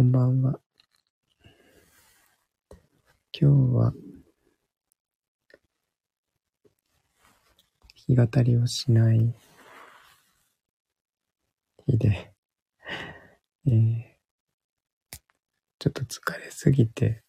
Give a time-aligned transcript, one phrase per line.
[0.00, 0.58] こんばんは。
[3.38, 3.92] 今日は、
[8.08, 9.34] 弾き語りをしない
[11.86, 12.32] 日で、
[13.66, 14.02] えー、
[15.78, 17.22] ちょっと疲れすぎて、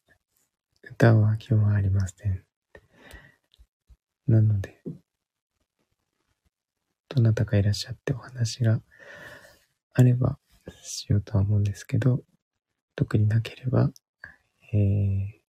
[0.81, 2.41] 歌は今日はありません。
[4.27, 4.81] なので、
[7.09, 8.81] どなたかいらっしゃってお話が
[9.93, 10.39] あれば
[10.81, 12.23] しようとは思うんですけど、
[12.95, 13.91] 特になければ、
[14.73, 15.41] えー、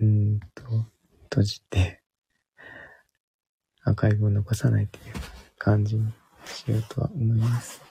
[0.00, 0.86] うんと、
[1.24, 2.02] 閉じて、
[3.82, 5.14] アーカイブを残さないという
[5.58, 6.10] 感じに
[6.44, 7.82] しようとは思います。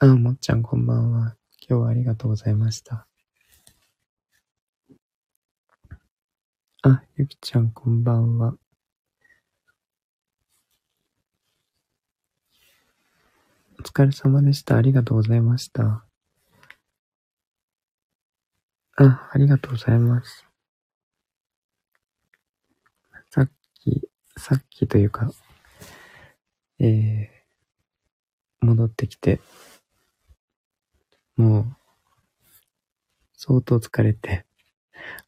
[0.00, 1.36] あ、もっちゃんこんばんは。
[1.68, 3.06] 今日はありがとうございました。
[6.84, 8.56] あ、ゆきちゃんこんばんは。
[13.78, 14.78] お疲れ様でした。
[14.78, 16.04] ありがとうございました。
[18.96, 20.44] あ、ありがとうございます。
[23.30, 25.30] さっき、さっきというか、
[26.80, 29.40] えー、戻ってきて、
[31.36, 31.76] もう、
[33.34, 34.46] 相当疲れて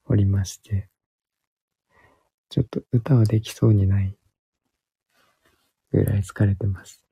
[0.07, 0.89] おりまして、
[2.55, 4.17] ちょっと歌はできそうにない
[5.91, 7.03] ぐらい疲れてます。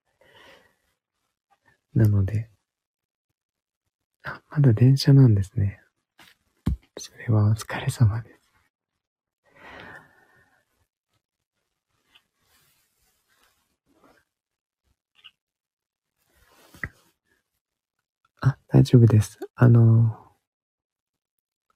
[1.94, 2.48] なので、
[4.22, 5.80] あ、まだ電車なんですね。
[6.96, 8.52] それはお疲れ様です。
[18.42, 19.40] あ、大丈夫です。
[19.56, 20.16] あの、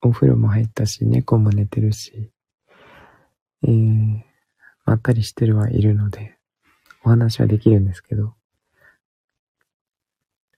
[0.03, 2.31] お風呂も入ったし、猫も寝てるし、
[3.67, 4.23] えー、
[4.85, 6.39] まったりしてるはいるので、
[7.03, 8.35] お話はできるんですけど、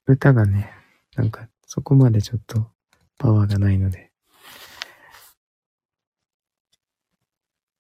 [0.07, 0.71] 歌がね、
[1.17, 2.67] なんかそこまでちょっと
[3.17, 4.11] パワーがないので、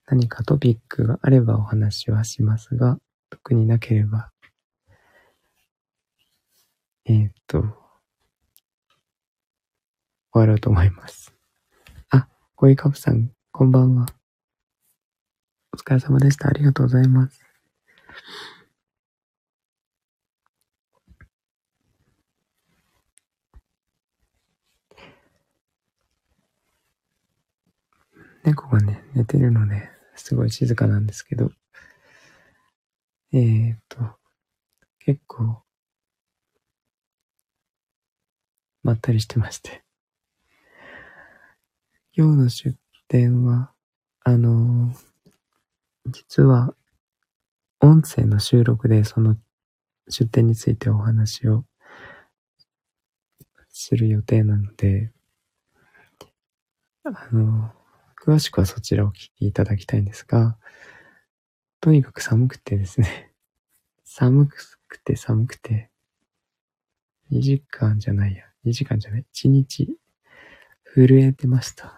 [0.07, 2.99] 何かトピックがあればお話はしますが、
[3.29, 4.33] 特になければ、
[7.05, 7.71] えー、っと、終
[10.33, 11.35] わろうと思います。
[12.09, 14.18] あ、コイカさん、こんばんは。
[15.79, 16.49] 疲れ様でした。
[16.49, 17.41] ありがとうございます。
[28.45, 31.51] 猫がね、寝てるので、すごい静かなんですけど、
[33.33, 33.99] えー、っと、
[34.99, 35.63] 結構、
[38.83, 39.85] まったりしてまして。
[42.13, 43.73] 今日の出店は、
[44.25, 44.93] あの
[46.11, 46.75] 実は、
[47.81, 49.37] 音声の収録でその
[50.09, 51.65] 出店についてお話を
[53.69, 55.13] する予定なので、
[57.05, 57.73] あの、
[58.23, 60.59] 詳しくはそちらを聞いていただきたいんですが、
[61.81, 63.33] とにかく寒くてですね、
[64.05, 65.91] 寒くて寒くて、
[67.31, 69.97] 2時間じゃないや、2時間じゃない、1日
[70.85, 71.98] 震えてました。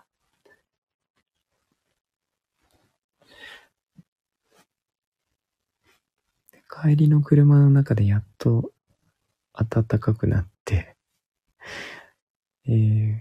[6.83, 8.73] 帰りの車の中でやっと
[9.53, 10.97] 暖かくなって、
[12.67, 13.19] えー、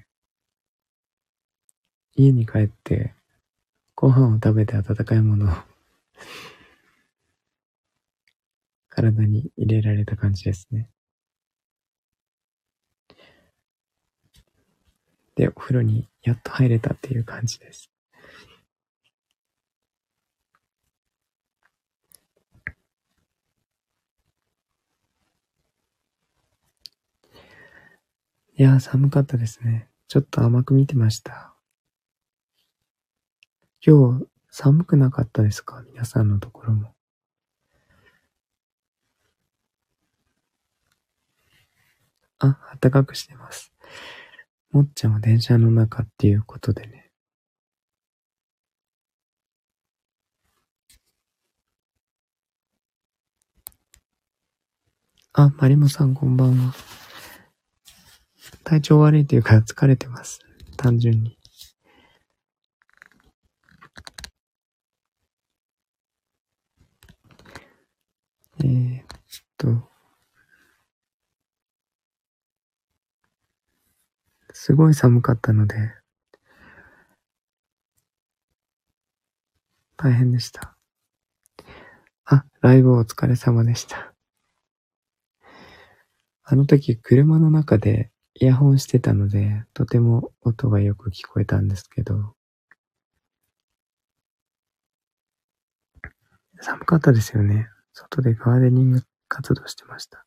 [2.15, 3.13] 家に帰って
[3.95, 5.55] ご飯を食べて温かいものを
[8.87, 10.89] 体に入れられた感じですね。
[15.35, 17.91] で、お風呂にやっと入れたっていう感じです。
[28.59, 29.87] いやー、寒かったですね。
[30.09, 31.53] ちょっと甘く見てました。
[33.81, 35.81] 今日、寒くなかったですか？
[35.93, 36.93] 皆さんのところも。
[42.39, 43.71] あ、暖かくしてます。
[44.71, 47.11] もっちゃんは電車の中っていうことでね。
[55.31, 56.73] あ、マリモさんこんばんは。
[58.63, 60.39] 体調悪いというか疲れてます。
[60.77, 61.39] 単純に。
[68.61, 69.05] えー、っ
[69.57, 69.89] と、
[74.51, 75.75] すごい寒かったので、
[79.95, 80.75] 大変でした。
[82.25, 84.13] あ、ライブお疲れ様でした。
[86.43, 88.08] あの時、車の中で
[88.41, 92.35] イヤホンしてたので、とても音がよく聞こえたんですけど、
[96.61, 97.67] 寒かったですよね。
[97.91, 100.25] 外でガーデニング活動してました。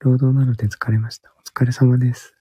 [0.00, 1.32] 労働なので疲れました。
[1.38, 2.34] お疲れ様です。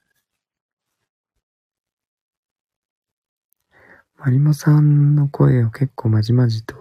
[4.15, 6.75] マリモさんの声を結構まじまじと、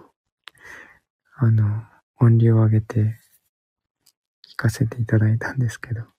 [1.35, 1.83] あの、
[2.19, 3.19] 音量を上げて
[4.51, 6.16] 聞かせていただいたんですけど、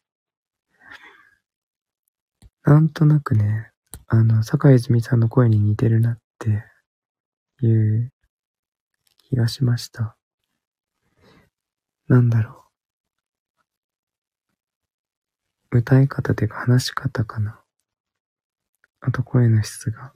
[2.64, 3.70] なんとなくね、
[4.06, 6.64] あの、坂井泉さんの声に似てるなって
[7.64, 8.12] いう
[9.28, 10.16] 気がしました。
[12.08, 12.64] なんだろ
[15.70, 15.78] う。
[15.78, 17.60] 歌い方というか話し方かな。
[19.00, 20.12] あと声の質が。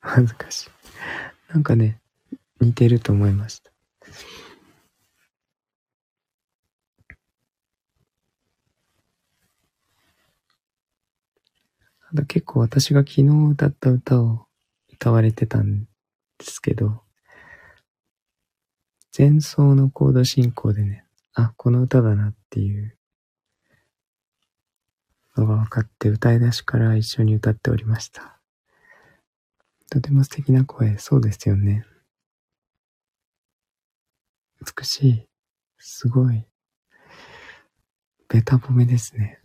[0.00, 0.70] 恥ずかしい。
[1.52, 2.00] なんかね、
[2.60, 3.70] 似てると思いました。
[12.10, 14.46] ただ結構私が昨日歌った歌を
[14.92, 15.86] 歌われてたんで
[16.40, 17.02] すけど、
[19.16, 21.04] 前奏のコード進行でね、
[21.34, 22.96] あ、この歌だなっていう
[25.36, 28.40] のが分かって歌い出しから一緒に歌っておりました。
[29.88, 31.84] とても素敵な声、そうですよね。
[34.60, 35.28] 美しい。
[35.78, 36.44] すごい。
[38.28, 39.39] ベタ褒めですね。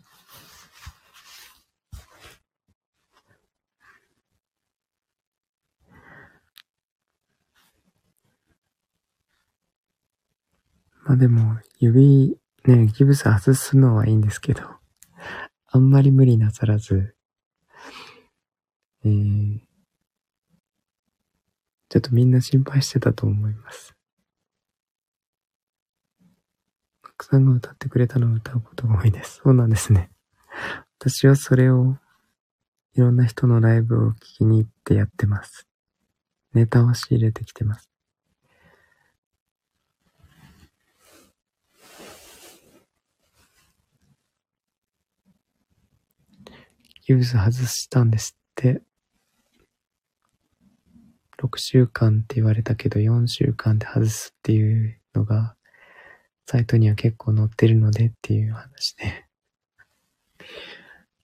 [11.06, 12.36] まあでも、指、
[12.66, 14.64] ね、ギブス外すのはいいんですけど、
[15.72, 17.16] あんまり無理なさらず、
[19.04, 19.60] えー、
[21.90, 23.96] ちょっとみんな心配してたと思います。
[27.04, 29.42] たくさんが歌ってくれたのを歌うことが多いです。
[29.44, 30.10] そうなんですね。
[31.00, 32.00] 私はそれを、
[32.96, 35.68] いろんな人のライブを聞きに行ってやってます。
[36.54, 37.95] ネタを仕入れてきてます。
[47.06, 48.82] ギブス外したんですって。
[51.38, 55.56] 6週間って言われたけど4週間で外すっていうのが
[56.46, 59.26] サイトには結構載ってるのでっていう話で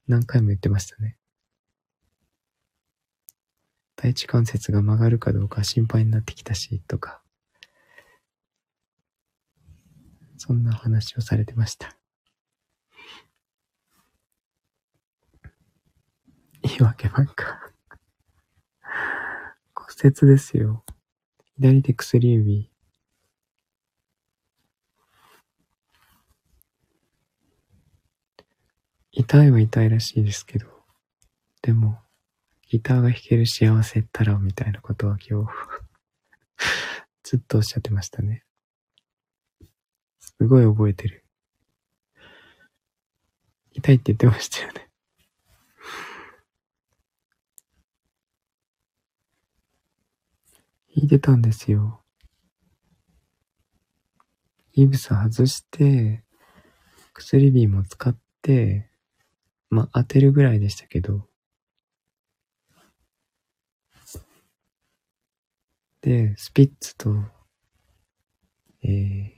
[0.08, 1.18] 何回も言ってましたね。
[3.96, 7.22] 第一関節が曲がるかどうか心配になってきたしとか
[10.38, 12.01] そんな話をされてました。
[16.64, 17.72] 言い訳ばっか。
[19.74, 20.84] 骨折ですよ。
[21.56, 22.72] 左手薬指。
[29.12, 30.68] 痛いは痛いらしいですけど、
[31.62, 32.00] でも、
[32.70, 35.52] ギターが弾ける幸せったらみたいなことは今日、
[37.24, 38.46] ずっとおっしゃってましたね。
[40.20, 41.26] すごい覚えてる。
[43.74, 44.91] 痛いって言ってましたよね。
[50.96, 52.04] 弾いてたんですよ。
[54.74, 56.24] ギブス外して、
[57.14, 58.90] 薬指も使って、
[59.70, 61.28] まあ、当てるぐらいでしたけど、
[66.02, 67.14] で、スピッツと、
[68.84, 69.30] えー、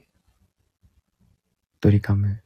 [1.81, 2.41] ドリカム。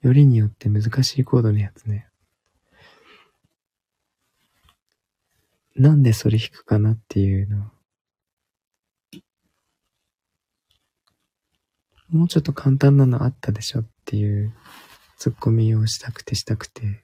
[0.00, 2.08] よりによって難しいコードのやつね。
[5.78, 7.70] なんでそれ弾くかなっていうの。
[12.08, 14.54] もうちょっと簡単なのあったでしょっていう
[15.18, 17.02] ツッコミをしたくてしたくて。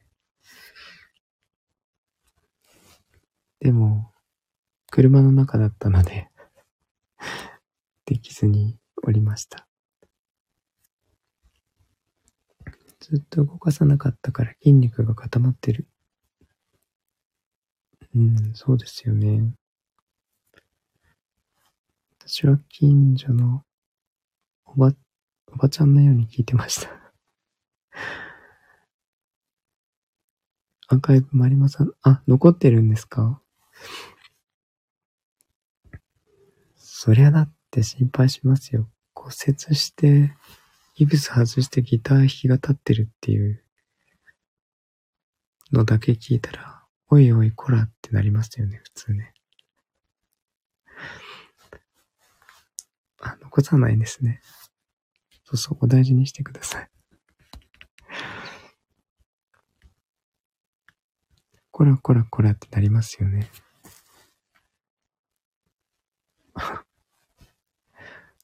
[3.61, 4.11] でも、
[4.91, 6.29] 車の中だったので、
[8.07, 9.69] できずにおりました。
[13.01, 15.92] ずっと動かさなかったから筋肉が固まってる。
[18.15, 19.55] うん、そうですよね。
[22.21, 23.63] 私は近所の
[24.65, 24.93] おば、
[25.49, 26.89] おばちゃんのように聞いてました。
[30.89, 33.41] アーカイブマリマさん、あ、残ってるんですか？
[36.77, 38.89] そりゃだって心配しますよ。
[39.15, 40.33] 骨折して、
[40.95, 43.65] ギブス外してギター弾きが立ってるっていう
[45.73, 46.72] のだけ聞いたら、
[47.13, 49.35] おいおい、こらってなりますよね、普通ね。
[53.21, 54.41] あ、残さないですね。
[55.45, 56.89] そうそう、お大事にしてください。
[61.71, 63.51] こらこらこらってなりますよね。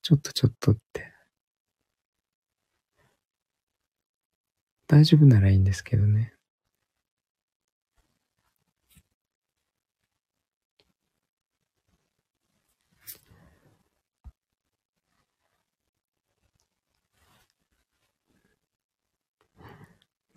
[0.02, 1.10] ちょっとちょっとって。
[4.86, 6.37] 大丈夫ならいいんですけどね。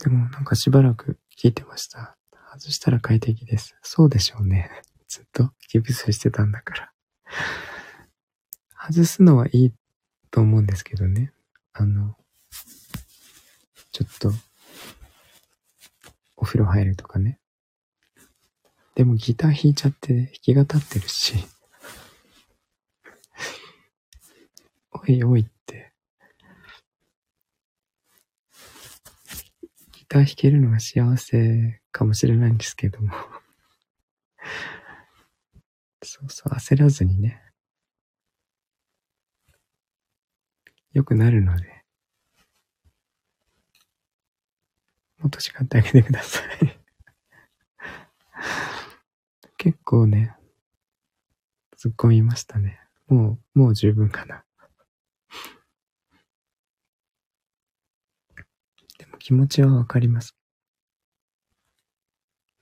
[0.01, 2.17] でもなんかしばらく聞いてました。
[2.53, 3.75] 外したら快適です。
[3.83, 4.69] そうでしょうね。
[5.07, 6.91] ずっとギブスしてたんだから。
[8.89, 9.73] 外すのはいい
[10.31, 11.33] と思うんですけどね。
[11.73, 12.15] あの、
[13.91, 14.31] ちょっと、
[16.35, 17.39] お風呂入るとかね。
[18.95, 21.35] でもギター弾いちゃって弾き語ってるし。
[24.91, 25.90] おいおいって。
[30.11, 33.13] ター弾けるのが幸せかもしれないんですけども。
[36.03, 37.41] そうそう、焦らずにね。
[40.91, 41.85] 良くなるので。
[45.19, 46.79] もっと叱ってあげてください
[49.55, 50.35] 結構ね、
[51.77, 52.81] 突っ込みましたね。
[53.07, 54.43] もう、もう十分かな。
[58.97, 60.35] でも気持ちはわかります。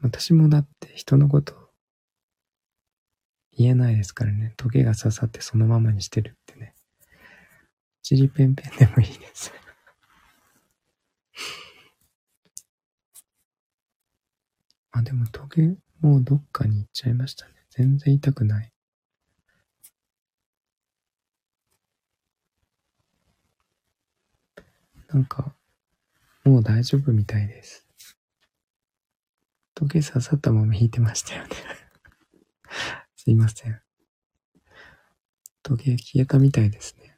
[0.01, 1.55] 私もだって人のこと
[3.53, 4.53] 言えないですからね。
[4.57, 6.75] トゲが刺さってそのままにしてるってね。
[8.01, 9.53] チリペンペンでもいいです
[14.91, 17.53] あ、でもトゲもうどっかに行っちゃいましたね。
[17.69, 18.73] 全然痛くない。
[25.07, 25.55] なんか、
[26.43, 27.85] もう大丈夫みたいです。
[29.75, 31.55] トゲ刺さったまま引いてましたよね
[33.15, 33.81] すいません。
[35.63, 37.17] トゲ消えたみたいですね。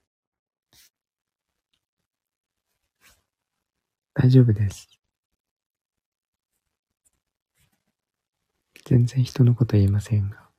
[4.13, 4.89] 大丈夫です。
[8.85, 10.49] 全然人のこと言えませんが。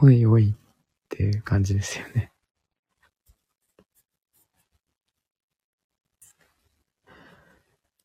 [0.00, 0.54] おいおいっ
[1.08, 2.32] ていう感じですよね。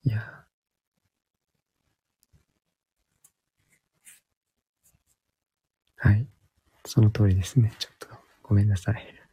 [0.05, 0.45] いや。
[5.98, 6.27] はい。
[6.86, 7.74] その通りですね。
[7.79, 8.07] ちょっと
[8.43, 9.24] ごめんなさい。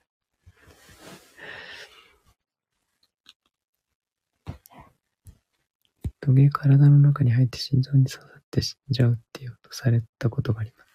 [6.20, 10.90] トゲ体の中に入って心臓に刺さって死んじゃうって言うとされたことがあります。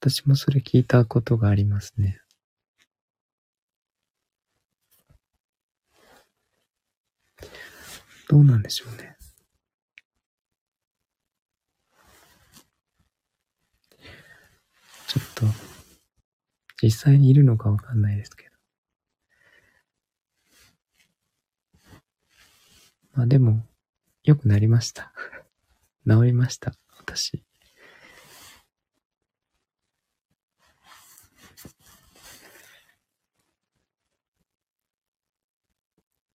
[0.00, 2.20] 私もそれ聞いたことがありますね。
[8.28, 9.15] どうなんでしょうね。
[15.16, 15.46] ちょっと、
[16.82, 18.50] 実際にいるのかわかんないですけど。
[23.14, 23.66] まあでも、
[24.24, 25.14] 良くなりました。
[26.06, 27.42] 治りました、私。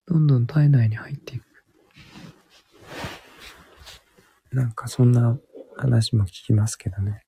[0.06, 1.44] どんどん体内に入っていく。
[4.50, 5.38] なんかそんな
[5.76, 7.24] 話も聞きますけどね。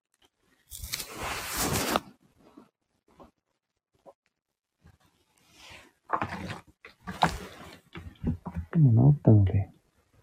[8.74, 9.70] でも治ったので、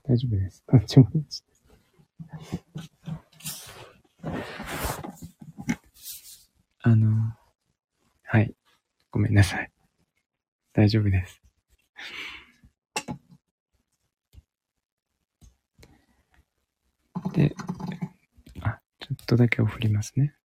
[0.03, 0.62] 大丈夫です。
[0.70, 1.63] どっちもどっちです。
[6.81, 7.34] あの、
[8.24, 8.53] はい。
[9.10, 9.72] ごめんなさい。
[10.74, 11.41] 大丈夫です。
[17.31, 17.55] で、
[18.60, 20.36] あ、ちょっとだけお振りますね。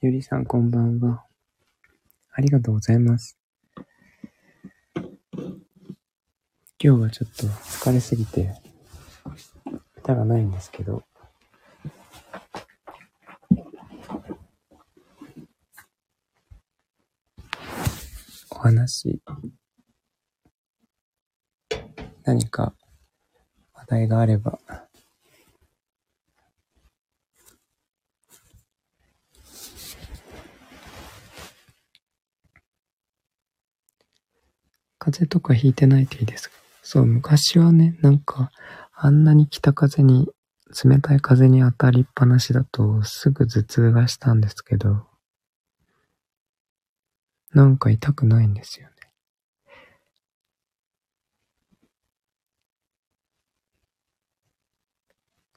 [0.00, 1.24] ゆりさん、こんばんは。
[2.30, 3.36] ありがとうございます。
[4.94, 5.08] 今
[6.78, 8.54] 日はちょっと疲れすぎて、
[9.96, 11.02] 歌がないんですけど、
[18.50, 19.20] お話、
[22.22, 22.72] 何か
[23.74, 24.60] 話題があれば、
[34.98, 36.50] 風邪とかひいてないといいです
[36.90, 38.50] そう、昔はね、なんか、
[38.94, 40.26] あんなに北風に、
[40.84, 45.06] 冷たい風に当たりっぱなしだと、すぐ頭痛がしたんですけど、
[47.52, 48.94] なんか痛くないんですよね。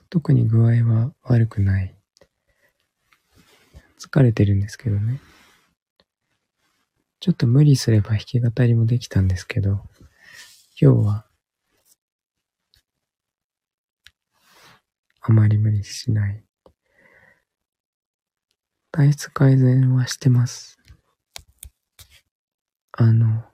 [0.10, 1.96] 特に具合は悪くない。
[3.98, 5.22] 疲れてるんですけどね。
[7.22, 9.84] ちょっと無理すれば弾き語りもできたんですけど、
[10.82, 11.26] 今日は
[15.22, 16.44] あまり無理しない。
[18.92, 20.80] 体質改善はしてます。
[22.94, 23.46] あの、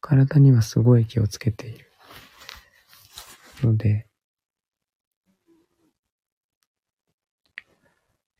[0.00, 1.86] 体にはすごい気をつけている。
[3.62, 4.06] ので、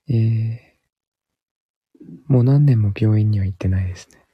[0.08, 0.65] えー、
[2.26, 4.26] もう何年も病院には行ってないですね。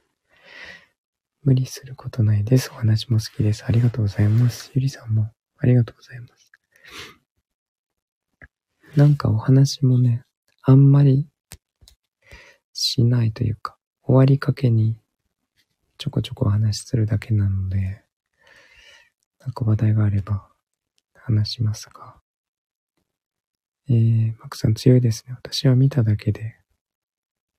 [1.43, 2.71] 無理することないです。
[2.71, 3.65] お話も好きです。
[3.65, 4.71] ありがとうございます。
[4.73, 6.51] ゆりさんもありがとうございます。
[8.95, 10.23] なんかお話もね、
[10.61, 11.27] あんまり
[12.71, 14.97] しないというか、終わりかけに
[15.97, 18.03] ちょこちょこお話しするだけなので、
[19.39, 20.47] なんか話題があれば
[21.15, 22.15] 話しますが。
[23.89, 25.33] えー、マクさん強いですね。
[25.33, 26.55] 私は見ただけで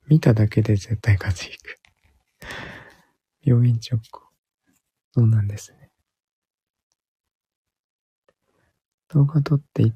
[0.08, 1.78] 見ただけで絶対風邪ひく。
[3.42, 4.22] 病院直行。
[5.12, 5.90] そうなんですね。
[9.08, 9.94] 動画撮っていっ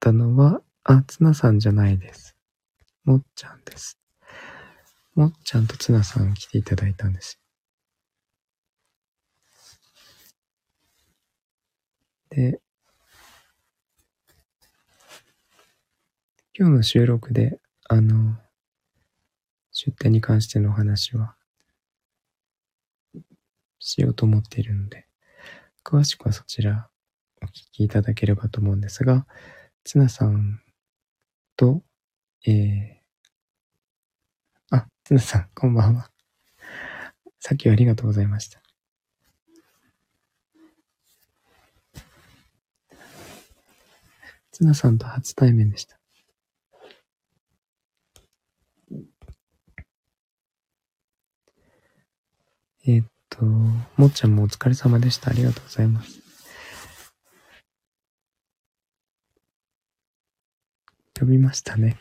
[0.00, 2.36] たのは、あ、ツナさんじゃないです。
[3.04, 3.98] もっちゃんです。
[5.14, 7.40] もっちゃんとツナさん来ていただいたんです。
[12.30, 12.60] で、
[16.54, 18.36] 今日の収録で、あの、
[19.80, 21.36] 出店に関してのお話は
[23.78, 25.06] しようと思っているので、
[25.84, 26.88] 詳しくはそちら
[27.40, 29.24] お聞きいただければと思うんですが、
[29.84, 30.60] ツナさん
[31.56, 31.80] と、
[32.44, 36.10] えー、あ、ツナさん、こんばんは。
[37.38, 38.60] さっきはありがとうございました。
[44.50, 45.98] ツナさんと初対面でした。
[52.88, 53.06] えー、っ
[53.38, 55.30] と、もっちゃんもお疲れ様でした。
[55.30, 56.20] ありがとうございます。
[61.18, 61.98] 呼びましたね。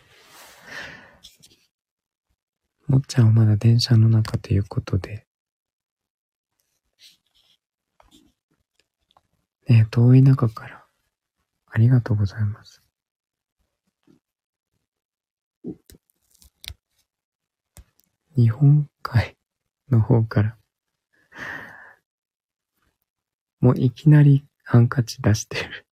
[2.88, 5.26] もっちゃんはまだ電車の中ということで。
[9.68, 10.86] ね遠い中から、
[11.68, 12.82] ありがとうございます。
[18.36, 19.36] 日本海
[19.90, 20.58] の方から
[23.60, 25.88] もういきなりハンカチ出してる。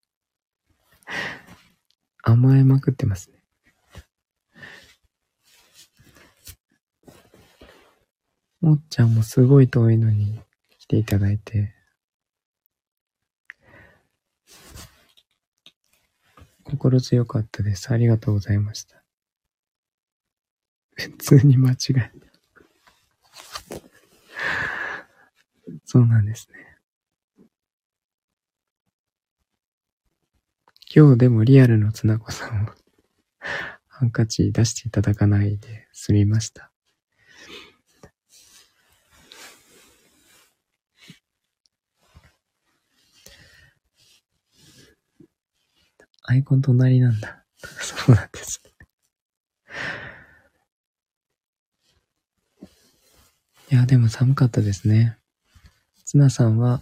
[2.23, 3.43] 甘えまくってますね。
[8.61, 10.41] もっちゃんもすごい遠いのに
[10.79, 11.73] 来ていただいて。
[16.63, 17.91] 心強かったです。
[17.91, 19.03] ありがとうございました。
[20.95, 22.11] 普通に間違えた。
[25.85, 26.74] そうなんですね。
[30.97, 32.69] 今日でもリアルのつなこさんを
[33.89, 36.71] ハンカチ出していただかないで済みました。
[46.23, 47.43] アイコン隣なんだ。
[47.59, 48.63] そうなんです。
[53.69, 55.17] いや、でも寒かったですね。
[56.05, 56.81] ツナさんは、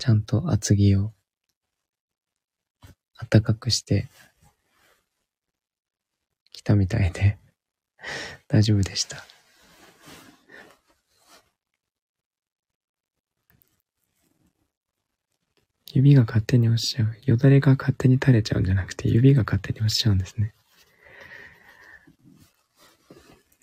[0.00, 1.14] ちゃんと厚着を
[3.18, 4.08] 暖かくして
[6.52, 7.38] 来たみたいで
[8.48, 9.24] 大丈夫でした。
[15.92, 17.16] 指が勝手に押しちゃう。
[17.24, 20.54] よだれが勝手に垂れちゃうんじゃなくて、指が勝手に押しちゃうんですね。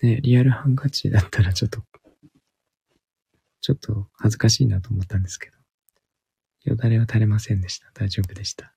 [0.02, 1.80] ね、リアルハンカチだったらちょっと、
[3.60, 5.56] ちょっと恥ずかしいなと思ったんですけど、
[6.64, 7.90] よだれは垂れませんでした。
[7.94, 8.72] 大丈夫でした。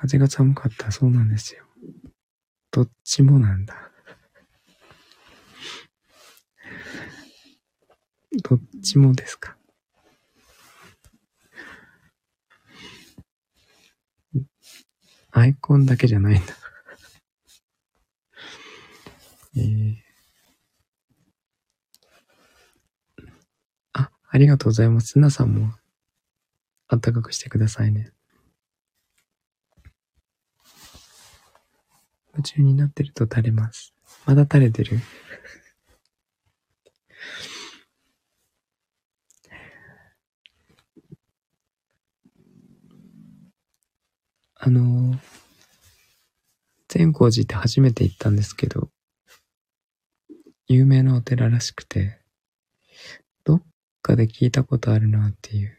[0.00, 0.92] 風が寒かった。
[0.92, 1.64] そうなんですよ。
[2.70, 3.90] どっちもなんだ。
[8.44, 9.56] どっちもですか。
[15.32, 16.54] アイコンだけじゃないんだ。
[19.56, 19.96] えー、
[23.94, 25.18] あ、ありがとうございます。
[25.18, 25.72] なさんも、
[26.86, 28.12] あったかくしてくださいね。
[32.38, 33.92] 夢中になってると垂れます。
[34.24, 35.00] まだ垂れてる
[44.60, 45.18] あのー、
[46.88, 48.90] 善光寺って初めて行ったんですけど、
[50.68, 52.20] 有名なお寺らしくて、
[53.44, 53.62] どっ
[54.02, 55.76] かで聞いたことあるなっていう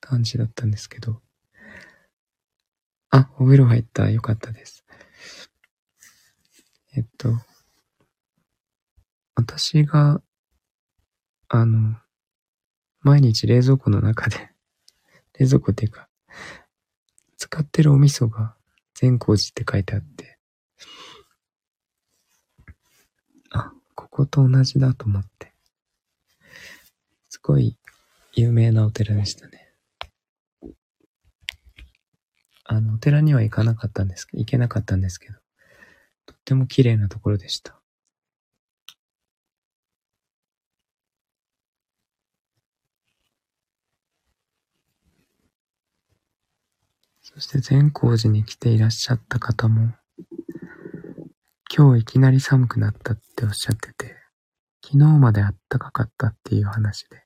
[0.00, 1.20] 感じだったんですけど、
[3.10, 4.08] あ、お風呂入った。
[4.08, 4.84] よかったです。
[6.96, 7.30] えっと、
[9.34, 10.22] 私が、
[11.48, 11.96] あの、
[13.00, 14.50] 毎日冷蔵庫の中で
[15.38, 16.08] 冷蔵庫っていうか、
[17.36, 18.56] 使ってるお味噌が
[18.94, 20.38] 善光寺って書いてあって、
[23.50, 25.52] あ、ここと同じだと思って、
[27.28, 27.76] すごい
[28.34, 29.59] 有名なお寺でしたね。
[32.72, 35.34] あの、お寺には行かなかったんです、行けなかったんですけど、
[36.24, 37.80] とっても綺麗なところでした。
[47.20, 49.92] そして善光寺に来ていらっしゃった方も、
[51.76, 54.14] 今日いきなり寒くなったっておっしゃってて、
[54.84, 57.24] 昨日まであったかかったっていう話で、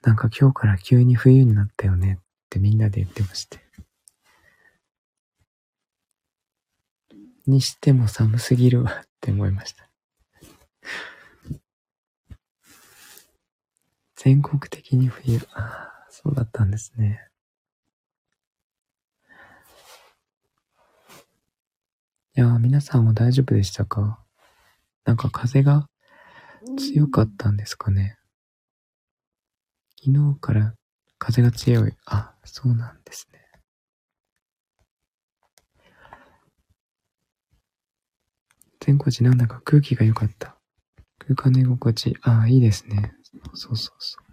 [0.00, 3.63] なんか今日から急に冬になったよねってみんなで言ってまして。
[7.46, 9.88] にしても寒すぎるわって思いました。
[14.16, 17.20] 全国的に冬、ああ、そうだったんですね。
[22.36, 24.18] いやー、皆さんは大丈夫でしたか？
[25.04, 25.88] なんか風が
[26.78, 28.16] 強かったんですかね
[30.02, 30.74] 昨日から
[31.18, 31.92] 風が強い。
[32.06, 33.43] あ、そうなんですね。
[38.84, 40.58] 全国寺なんだか空気が良かった。
[41.18, 42.18] 空間寝心地。
[42.20, 43.14] ああ、いいですね。
[43.54, 44.24] そうそうそう。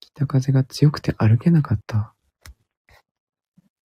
[0.00, 2.14] 北風が強くて歩けなかった。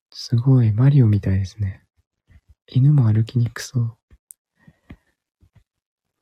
[0.09, 1.83] すごい、マリオみたいですね。
[2.65, 3.97] 犬も歩きにくそう。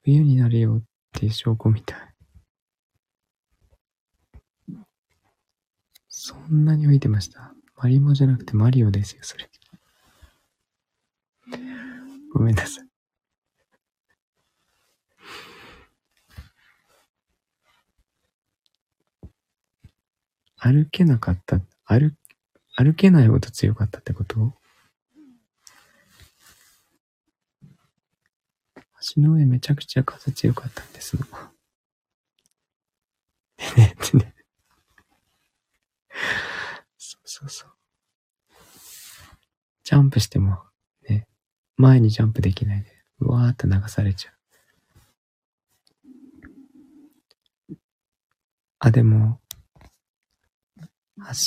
[0.04, 0.84] 冬になるよっ
[1.14, 2.16] ていう証拠みたい。
[6.10, 7.54] そんなに浮いてました。
[7.78, 9.50] マリモじゃなくてマリオですよ、それ。
[12.34, 12.89] ごめんなさい。
[20.60, 21.62] 歩けなかった。
[21.86, 22.12] 歩、
[22.76, 24.54] 歩けないほど強かったってこと？
[29.16, 31.24] 橋の上めちゃくちゃ風強かったんですの。
[33.78, 34.36] ねってね。
[36.98, 37.70] そうそうそう。
[39.84, 40.62] ジャンプしても、
[41.08, 41.28] ね、
[41.78, 44.34] 前にジャンプできないで、うわーって流されちゃう。
[48.80, 49.42] あ、でも、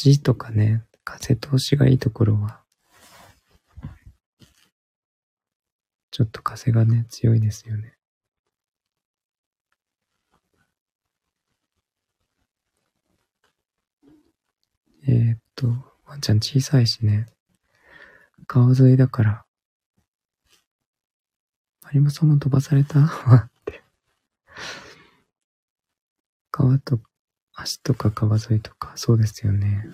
[0.05, 2.63] 橋とかね、風通しがいいところは、
[6.11, 7.97] ちょっと風がね、強いですよね。
[15.09, 15.67] えー、っと、
[16.05, 17.27] ワンちゃん小さいしね、
[18.47, 19.45] 川沿いだから、
[21.83, 23.01] マリモさんも飛ばされた？
[23.01, 23.83] わ って。
[26.51, 27.01] 川と、
[27.55, 29.87] 足とか川沿いとか、そうですよね。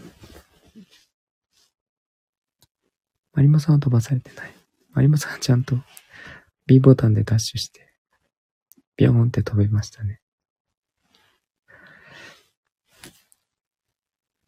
[3.32, 4.54] マリモさんは飛ばされてない。
[4.92, 5.76] マリモさんはちゃんと
[6.66, 7.92] B ボタンでダッシュして、
[8.96, 10.20] ビョーンって飛びましたね。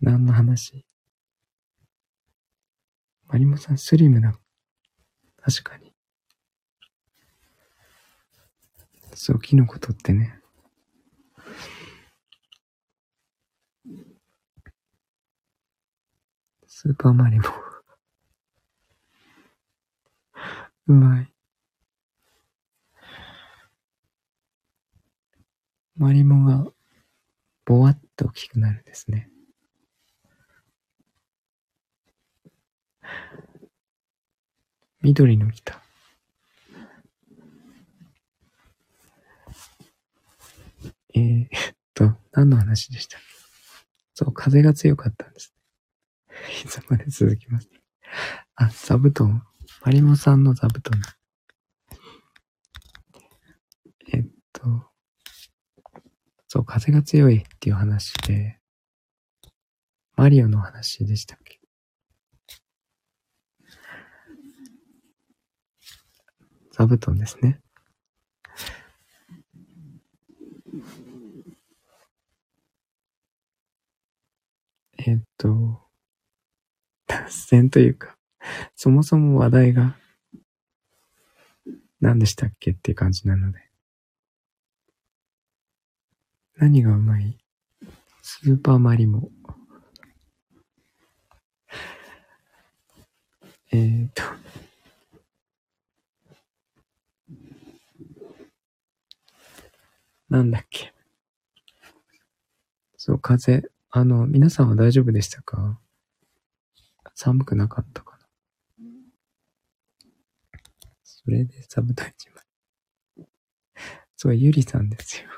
[0.01, 0.85] 何の話？
[3.29, 4.35] マリモさんスリムな。
[5.41, 5.95] 確かに。
[9.15, 10.40] そう、キノコ取ってね。
[16.83, 17.45] スーパーマリモ。
[20.87, 21.33] うまい。
[25.99, 26.73] マリモが
[27.67, 29.29] ぼわっと大きくなるんですね。
[35.03, 35.83] 緑の木だ。
[41.15, 41.49] えー、っ
[41.93, 43.19] と、何の話でした？
[44.15, 45.55] そう、風が強かったんです。
[46.65, 47.69] いつまで続きます。
[48.57, 49.43] あ、座布団。
[49.85, 51.01] マリモさんの座布団。
[54.13, 54.91] えっと、
[56.49, 58.61] そう、風が強いっていう話で、
[60.17, 61.61] マリオの話でしたっけ？
[66.73, 67.61] 座布団ですね。
[74.99, 75.90] えっと、
[77.11, 78.17] 脱線というか、
[78.77, 79.97] そもそも話題が
[82.01, 83.59] 何でしたっけっていう感じなので。
[86.57, 87.37] 何がうまい？
[88.23, 89.31] スーパーマリモ。
[93.73, 94.23] えーと。
[100.29, 100.93] なんだっけ。
[102.97, 103.65] そう、風。
[103.91, 105.80] あの、皆さんは大丈夫でしたか？
[107.23, 108.27] 寒くなかったかな
[111.05, 112.31] それでサブタイト
[113.21, 113.27] ル。
[114.17, 115.29] そう、ゆりさんですよ。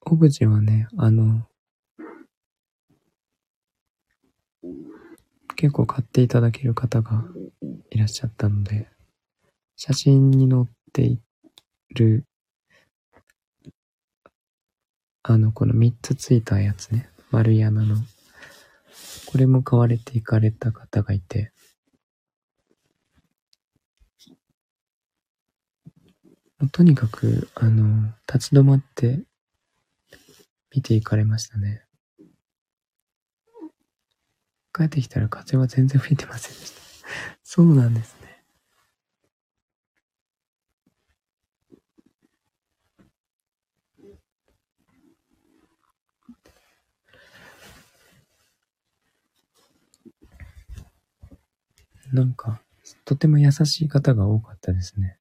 [0.00, 1.46] オブジェはね、あの、
[5.54, 7.22] 結構買っていただける方が
[7.90, 8.88] いらっしゃったので、
[9.76, 11.20] 写真に載ってい
[11.94, 12.26] る、
[15.26, 17.96] あの、この3つついたやつね、丸い穴の、
[19.24, 21.50] これも買われていかれた方がいて、
[26.72, 29.24] とにかく、あの、立ち止まって
[30.74, 31.86] 見ていかれましたね。
[34.74, 36.82] 帰ってきたら風は全然吹いてませんでした。
[37.42, 38.23] そうなんですね。
[52.14, 52.62] なんか、
[53.04, 55.18] とても優しい方が多かったですね。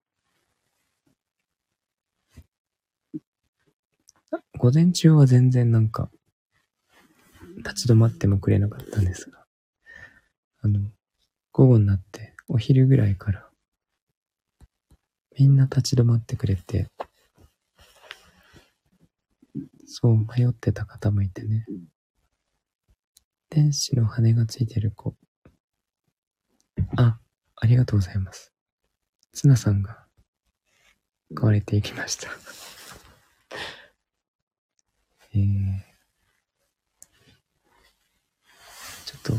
[4.60, 6.12] 午前中は全然なんか、
[7.58, 9.44] 立ち止まってもくれなかったんですが、
[10.62, 10.82] あの、
[11.52, 13.50] 午後になってお昼ぐらいから、
[15.40, 16.92] みんな立ち止まってくれて、
[19.88, 21.66] そう迷ってた方もいてね。
[23.50, 25.16] 天使の羽がついてる子。
[26.98, 27.20] あ、
[27.56, 28.54] ありがとうございます。
[29.34, 30.06] ツナさんが
[31.34, 32.30] 買われていきました
[35.34, 35.82] えー、
[39.06, 39.34] ちょっと、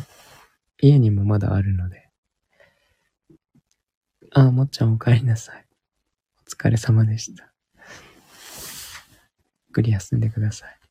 [0.80, 2.11] 家にもまだあるので。
[4.33, 5.64] あ、もっちゃんお帰りなさい。
[6.46, 7.44] お疲れ様でした。
[7.44, 7.48] ゆ
[7.80, 7.85] っ
[9.72, 10.84] くり休んでください。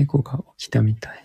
[0.00, 1.24] 猫が起きたみたい。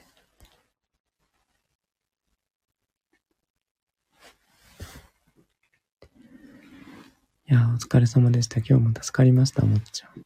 [7.48, 8.60] いやお疲れ様でした。
[8.60, 10.26] 今日も助かりました、もっちゃん。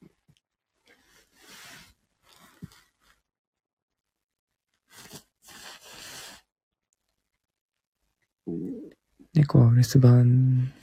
[9.35, 10.73] 猫はお留守番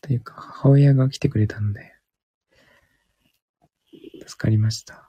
[0.00, 1.94] というか、母親が来てくれたので、
[4.26, 5.07] 助かりました。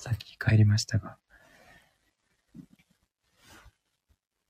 [0.00, 1.18] さっき帰りましたが、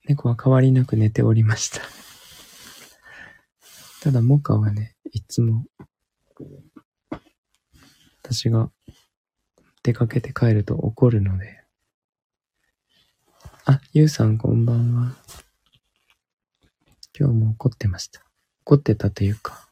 [0.07, 1.81] 猫は変わりなく寝ておりました。
[4.01, 5.67] ただ、モカはね、いつも、
[8.23, 8.71] 私が
[9.83, 11.65] 出かけて帰ると怒るので、
[13.65, 15.17] あ、ゆうさんこんばんは。
[17.19, 18.25] 今日も怒ってました。
[18.67, 19.69] 怒ってたというか、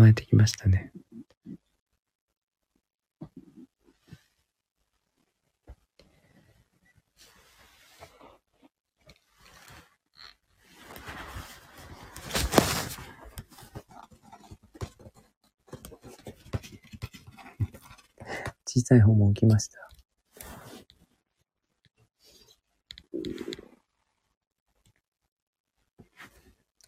[0.00, 0.92] 甘えてきましたね。
[18.64, 19.78] 小さい方も置きました。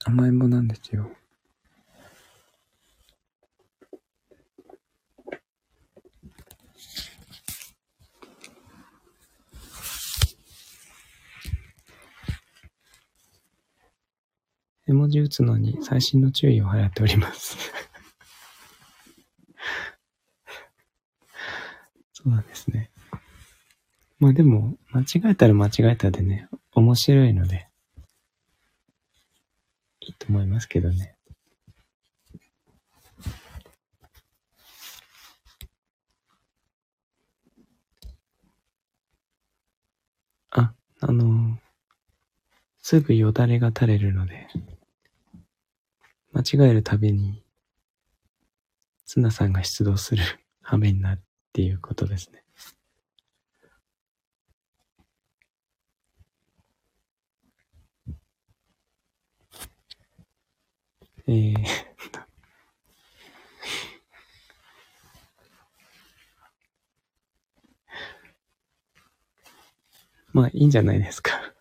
[0.07, 1.11] 甘えん坊なんですよ。
[14.93, 17.57] 絵文字打つのに最新の注意を払っております。
[22.13, 22.91] そうなんですね。
[24.19, 27.71] まあでも、間違えたら間違えたでね、面白いので、
[30.01, 31.17] いいと思いますけどね。
[40.51, 41.63] あ、あのー
[42.85, 44.49] すぐよだれが垂れるので、
[46.33, 47.45] 間違えるたびに、
[49.05, 50.23] ツナさんが出動する
[50.63, 52.43] 羽目になるっていうことですね。
[61.29, 61.55] えー、
[70.33, 71.53] まあいいんじゃないですか。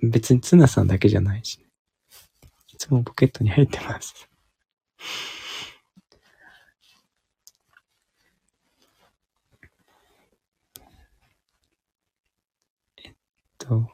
[0.00, 1.63] 別にツナさんだけじゃないし、ね、
[2.84, 4.28] つもポケットに入ってます。
[13.02, 13.12] えっ
[13.56, 13.88] と、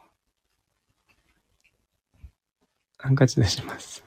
[2.98, 4.04] ハンカチ出します。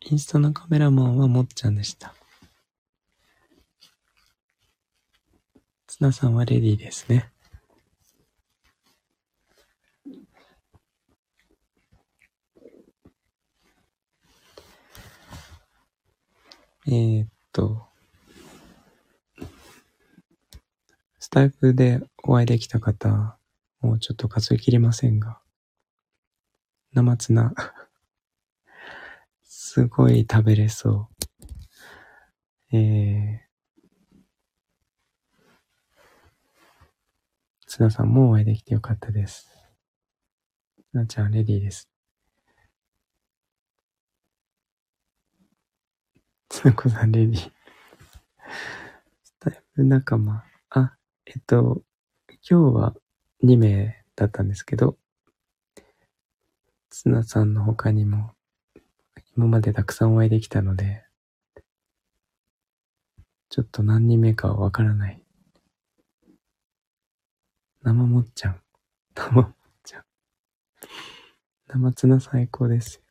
[0.00, 2.14] インスタのカメラマンはもっちゃんでした。
[5.86, 7.30] ツナさんはレディーですね。
[16.90, 17.86] えー、っと、
[21.18, 23.36] スタイフでお会いできた方、
[23.82, 25.38] もうちょっと数えきれませんが、
[26.94, 27.52] 生ツナ、
[29.44, 31.10] すごい食べれそ
[32.72, 32.76] う。
[32.76, 34.20] えー、
[37.66, 39.50] ツナさんもお会いできてよかったです。
[40.90, 41.97] ツナちゃんレディーです。
[46.48, 47.38] つなこさんレディ。
[49.22, 50.44] スタイフ仲間。
[50.70, 51.82] あ、えっと、
[52.48, 52.94] 今日は
[53.44, 54.96] 2名だったんですけど、
[56.90, 58.32] ツナさんの他にも、
[59.36, 61.04] 今までたくさんお会いできたので、
[63.50, 65.22] ちょっと何人目かはわからない。
[67.82, 68.60] 生もっちゃん。
[69.14, 70.02] 生もっちゃん。
[71.68, 73.02] 生ツナ最高です。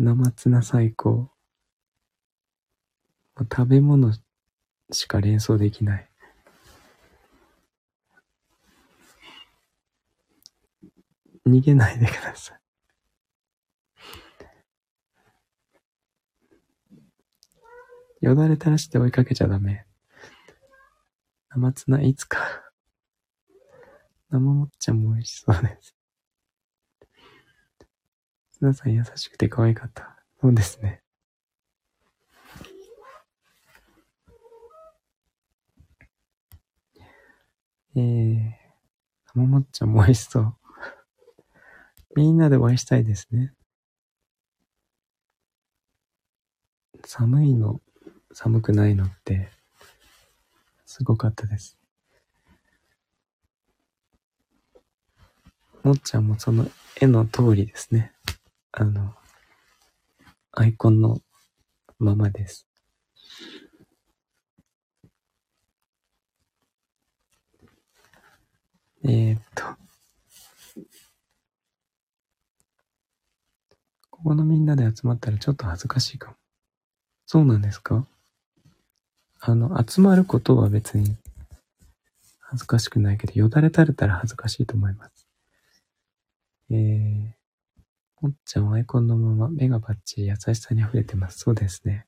[0.00, 1.28] 生ツナ最高。
[3.36, 4.12] 食べ物
[4.92, 6.08] しか連想できない。
[11.44, 12.60] 逃げないでください。
[18.20, 19.84] よだれ垂らして追いかけちゃダメ。
[21.48, 22.38] 生ツナいつか。
[24.30, 25.97] 生もっちゃんも美味しそうです。
[28.58, 30.16] ツナさん優しくて可愛かった。
[30.40, 31.00] そうですね。
[37.94, 38.52] えー、
[39.34, 40.56] 生もっちゃんも美味しそう。
[42.16, 43.54] みんなでお会いしたいですね。
[47.04, 47.80] 寒いの、
[48.32, 49.50] 寒くないのって、
[50.84, 51.78] すごかったです。
[55.84, 56.68] もっちゃんもその
[57.00, 58.12] 絵の通りですね。
[58.72, 59.14] あの、
[60.52, 61.20] アイコンの
[61.98, 62.66] ままです。
[69.04, 69.64] えー、っと。
[74.10, 76.36] ここのみんなで集まったらちょっと恥ずかしいかも。
[77.24, 78.04] そうなんですか？
[79.40, 81.16] あの、集まることは別に
[82.40, 85.26] 恥ずかしくないけど、よだれ垂れたら恥ずかしいと思います。
[86.70, 87.37] えー、
[88.20, 91.38] もっちゃんはアイコンのまま目がバッチリ優しさに溢れてます。
[91.38, 92.06] そうですね。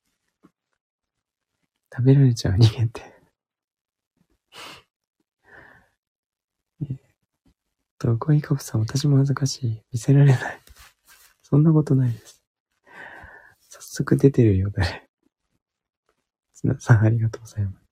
[1.92, 3.02] 食べられちゃう人間って。
[6.82, 6.96] えっ
[7.98, 9.82] と、コイカプさん、私も恥ずかしい。
[9.92, 10.60] 見せられない。
[11.42, 12.42] そんなことないです。
[13.68, 15.08] 早速出てるよだれ。
[16.54, 17.90] つなさん、ありがとうございます。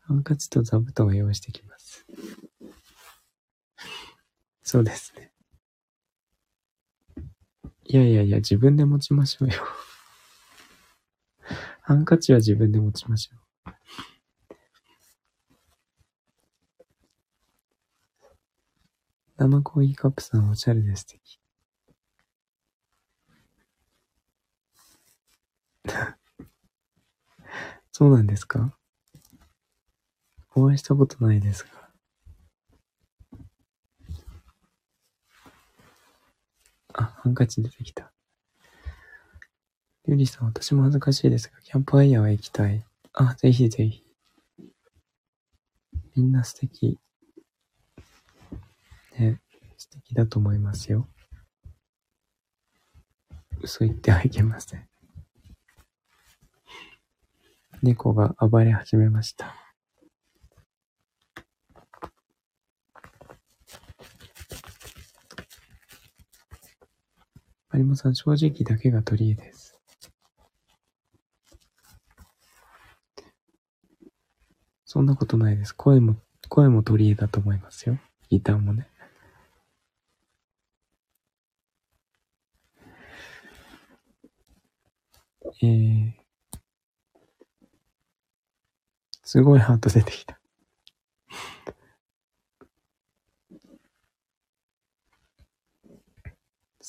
[0.00, 2.06] ハンカチと座布団を用意してきます。
[4.62, 5.32] そうですね。
[7.90, 9.54] いやいやいや、自分で持ちましょうよ。
[11.80, 13.38] ハンカチは自分で持ちましょう。
[19.38, 21.40] 生コーヒーカップさんおしゃれで素敵。
[27.90, 28.76] そうなんですか？
[30.54, 31.77] お会いしたことないですが。
[36.98, 38.12] あ、ハンカチ出てきた。
[40.04, 42.84] ゆりさん、私も恥ずかしいですが、キャンプファイヤーは行きたい。
[43.12, 44.02] あ、ぜひぜひ。
[46.16, 46.98] みんな素敵。
[49.16, 49.40] ね、
[49.76, 51.06] 素敵だと思いますよ。
[53.60, 54.88] 嘘言ってはいけません。
[57.80, 59.67] 猫が暴れ始めました。
[67.78, 69.78] マリモさん、正直だけが取り柄です。
[74.84, 75.72] そんなことないです。
[75.74, 76.16] 声も、
[76.48, 77.96] 声も取り柄だと思いますよ。
[78.30, 78.88] ギターもね。
[85.62, 86.12] えー、
[89.22, 90.37] すごいハート出てきた。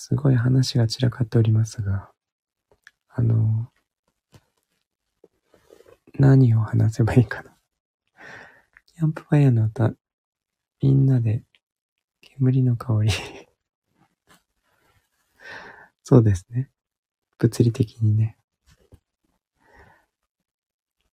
[0.10, 2.10] すごい話が散らかっておりますが、
[3.10, 3.72] あの、
[6.18, 7.56] 何を話せばいいかな。
[8.88, 9.94] キャンプファイヤーの歌、
[10.82, 11.44] みんなで
[12.22, 13.12] 煙の香り
[16.04, 16.72] そうですね。
[17.38, 18.36] 物理的にね。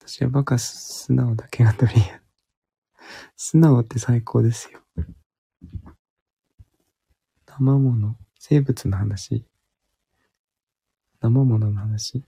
[0.01, 2.22] 私はバカ素直だけが取り柄。
[3.36, 4.80] 素直って最高ですよ。
[7.44, 8.16] 生もの、
[8.49, 9.44] 生物の話。
[11.20, 12.22] 生もの話。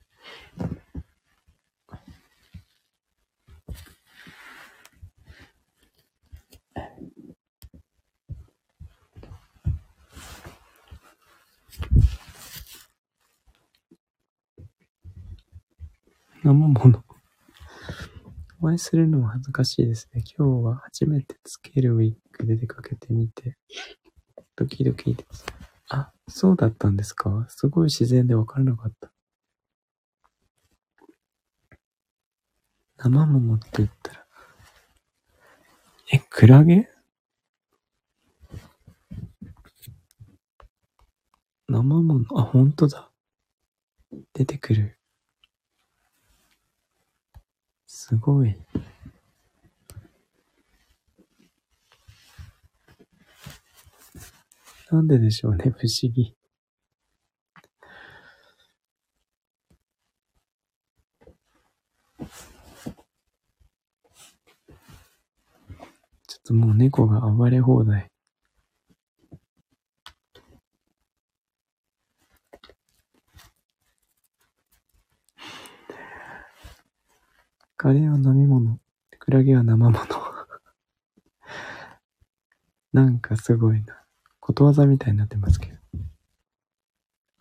[16.42, 17.04] 生もの。
[18.60, 20.24] お会いするのは恥ずかしいですね。
[20.36, 23.56] 今日は初めてつけるウィッグで出かけてみて、
[24.56, 25.57] ドキドキです。
[25.91, 27.47] あ、そうだったんですか？
[27.49, 29.11] すごい自然でわからなかった。
[32.99, 34.26] 生桃って言ったら、
[36.12, 36.89] え、クラゲ？
[41.68, 43.11] 生物、あ、ほんとだ。
[44.32, 44.99] 出てくる。
[47.86, 48.57] すごい。
[54.91, 56.34] なんででしょうね、 不思議。
[66.26, 68.11] ちょっともう猫が暴れ放題。
[77.76, 78.80] カレーは飲み物。
[79.18, 79.93] クラゲは生物。
[82.93, 84.07] なんかすごいな。
[84.49, 85.76] ことわざみたいになってますけど。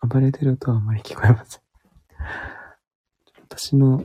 [0.06, 1.62] 暴れてる音はあまり聞こえません。
[3.44, 4.04] 私の、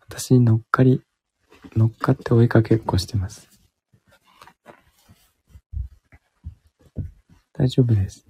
[0.00, 1.02] 私に乗っかり、
[1.76, 3.46] 乗っかって追いかけっこしてます。
[7.52, 8.26] 大丈夫です。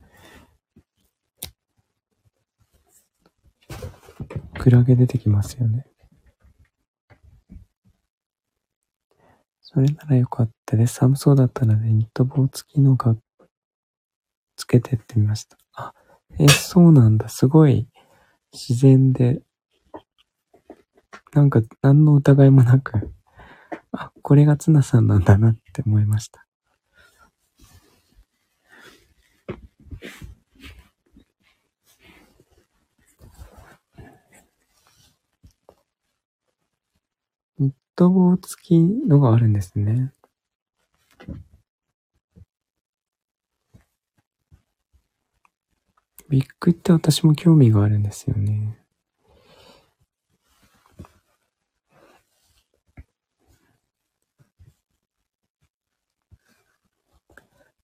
[4.58, 5.86] クラゲ出てきますよね。
[9.60, 10.94] それならよかったです。
[10.94, 13.16] 寒そうだったので、ニット帽付きのが、
[14.56, 15.56] つけてってみました。
[15.74, 15.94] あ、
[16.38, 17.28] え、そうなんだ。
[17.28, 17.88] すごい
[18.52, 19.42] 自然で、
[21.32, 23.12] なんか何の疑いもなく、
[23.92, 26.46] あ、これがツナさんなんだなって思いました。
[37.58, 40.12] ニット帽付きのがあるんですね。
[46.32, 48.78] ビッグって私も興味があるんですよね。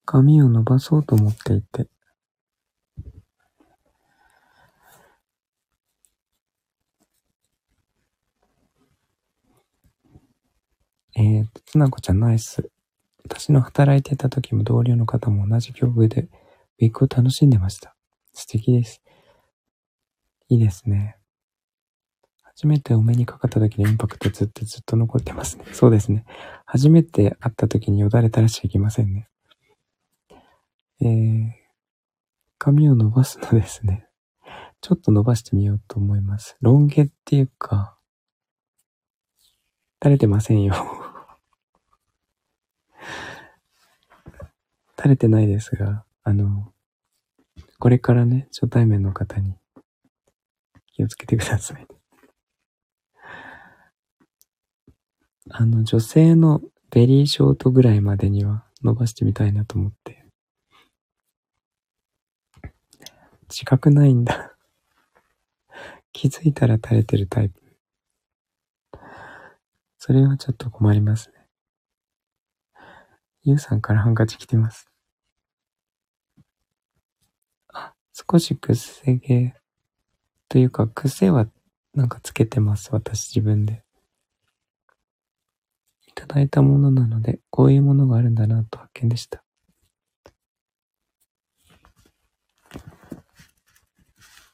[0.07, 1.88] 髪を伸ばそうと思っていて。
[11.14, 12.70] えーと、つなこちゃんナイス。
[13.24, 16.30] 私の働いてた時も同僚の方も同じ境遇で
[16.80, 17.97] ウィークを楽しんでました。
[18.39, 19.03] 素敵です。
[20.49, 21.16] いいですね。
[22.45, 25.64] 初めてお目にかかった時のインパクトずっとずっと残ってますね。
[25.72, 26.24] そうですね。
[26.64, 29.28] 初めて会った時によだれ垂らしちゃいけませんね。
[31.01, 31.51] えー、
[32.59, 34.07] 髪を伸ばすのですね。
[34.80, 36.57] ちょっと伸ばしてみようと思います。
[36.61, 37.99] ロン毛っていうか、
[40.01, 40.74] 垂れてませんよ
[44.97, 46.72] 垂れてないですが、あの、
[47.79, 49.55] これからね、初対面の方に
[50.93, 51.87] 気をつけてください。
[55.51, 56.61] あの、女性の
[56.91, 60.24] ベリーショートぐらいまでには伸ばしてみたいなと思って。
[63.49, 64.55] 自覚ないんだ
[66.12, 67.61] 気づいたら垂れてるタイプ。
[69.99, 71.35] それはちょっと困りますね。
[73.45, 74.87] ゆうさんからハンカチ来てます。
[77.72, 77.95] あ、
[78.31, 79.55] 少しくせ毛
[80.49, 81.47] というか癖は
[81.95, 82.89] なんかつけてます。
[82.93, 83.85] 私自分で。
[86.07, 89.45] いただいたものなので、こういうものがあるんだなと発見でした。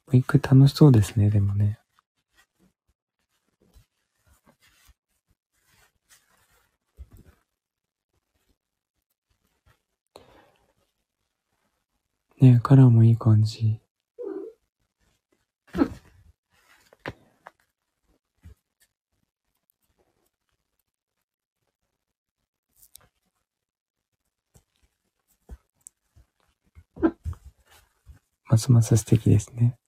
[0.08, 1.78] ウィーク楽しそうですね、でもね。
[12.44, 13.80] ねカラーもいい感じ。
[28.46, 29.78] ますます素敵ですね。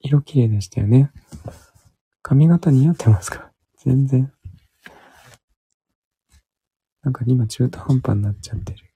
[0.00, 1.12] 色綺麗でしたよね。
[2.22, 3.52] 髪型似合ってますか？
[3.78, 4.32] 全然。
[7.02, 8.88] なんか今中途半端になっちゃってる。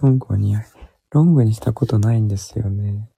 [0.00, 0.66] ロングは似合い。
[1.10, 3.08] ロングにしたことないんですよね。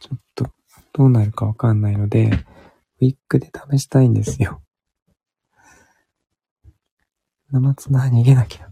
[0.00, 0.46] ちょっと
[0.92, 2.30] どうなるかわかんないので、
[3.00, 4.60] ウィッグで試したいんですよ。
[7.50, 8.68] 生綱逃げなきゃ。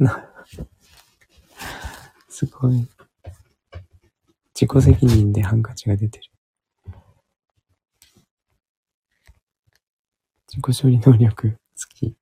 [0.00, 0.30] な。
[2.28, 2.86] すごい。
[4.54, 6.30] 自己責任でハンカチが出てる。
[10.48, 11.56] 自己処理能力好
[11.94, 12.16] き。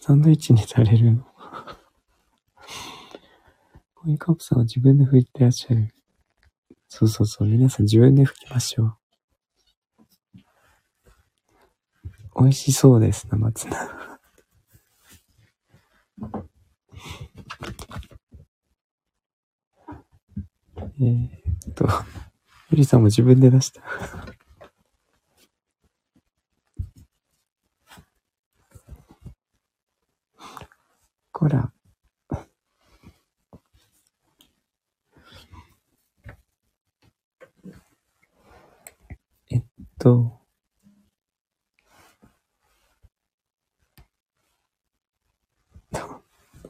[0.00, 1.24] サンドイッチにされるの？
[3.94, 5.94] コインカップさんは自分で拭いてらっしゃる。
[6.88, 7.48] そうそうそう。
[7.48, 9.03] 皆さん自分で拭きましょう。
[12.36, 14.18] 美味しそうです、生ツナ。
[21.00, 21.30] え
[21.70, 21.88] っと、
[22.70, 23.82] ゆりさんも自分で出した。
[31.32, 31.72] こら。
[39.50, 39.62] えっ
[39.98, 40.40] と、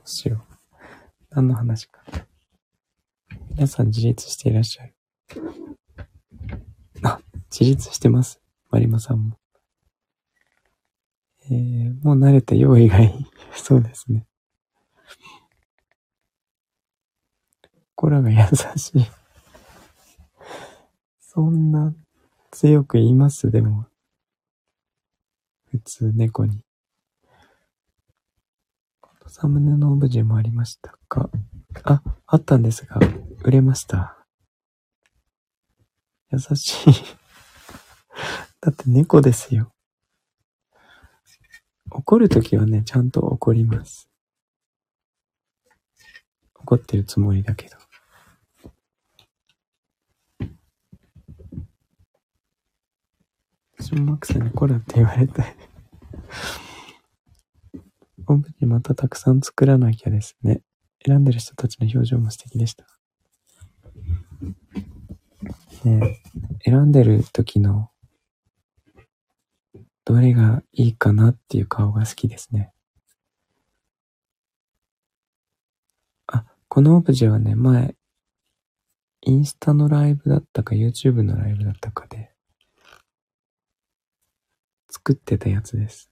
[0.05, 0.41] うしよう。
[1.31, 2.03] 何の話か。
[3.51, 4.95] 皆さん自立していらっしゃる。
[7.03, 7.20] あ、
[7.51, 8.41] 自立してます。
[8.70, 9.37] マリマさんも。
[11.51, 13.27] えー、もう慣れて用意がいい。
[13.61, 14.27] そうですね。
[17.97, 18.37] コラが優
[18.77, 19.07] しい。
[21.20, 21.95] そんな
[22.51, 23.51] 強く言います？
[23.51, 23.87] でも。
[25.70, 26.62] 普通猫に。
[29.27, 31.29] サムネのオブジェもありましたか？
[31.83, 33.01] あ、あったんですが、
[33.45, 34.16] 売れました。
[36.32, 36.95] 優しい
[38.61, 39.70] だって猫ですよ。
[41.90, 44.09] 怒るときはね、ちゃんと怒ります。
[46.55, 47.76] 怒ってるつもりだけど。
[53.78, 55.57] 私もマックさんにコラって言われたい
[58.26, 60.62] オブジェまたたくさん作らなきゃですね。
[61.05, 62.86] 選んでる人たちの表情も素敵でした。
[65.84, 66.20] ね
[66.64, 67.90] 選んでる時の
[70.05, 72.72] どれがいいかなっていう顔が好きですね。
[76.26, 77.97] あ、このオブジェはね、前、
[79.22, 82.30] インスタのライブだったか YouTube のライブだったかで
[84.90, 86.11] 作ってたやつです。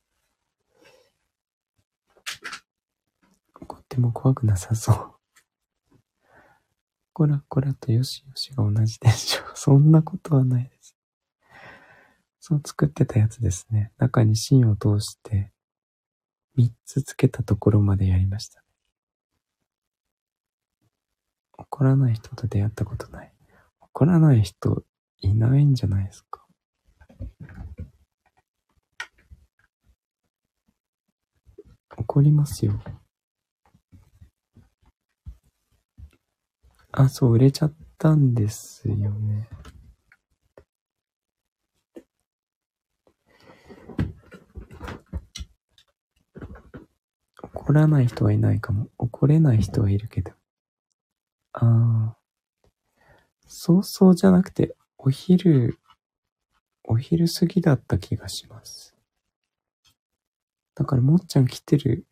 [3.61, 5.22] 怒っても怖くなさそう。
[7.23, 9.45] こらこらとよしよしが同じでしょう。
[9.55, 10.97] そんなことはないです。
[12.41, 13.93] そう作ってたやつですね。
[13.97, 15.53] 中に芯を通して、
[16.59, 18.65] 3つつけたところまでやりました。
[21.57, 23.33] 怒らない人と出会ったことない。
[23.79, 24.85] 怒らない人
[25.19, 26.45] いないんじゃないですか。
[31.97, 32.83] 怒りますよ。
[36.93, 39.49] あ、そう、売れちゃったんですよね。
[47.55, 48.89] 怒らない人はいないかも。
[48.99, 50.33] 怒れない人はいるけど。
[51.53, 52.17] ああ。
[53.47, 55.79] 早々じゃなくて、お昼、
[56.85, 58.95] お昼過ぎだった気がします。
[60.75, 62.07] だから、もっちゃん来てる、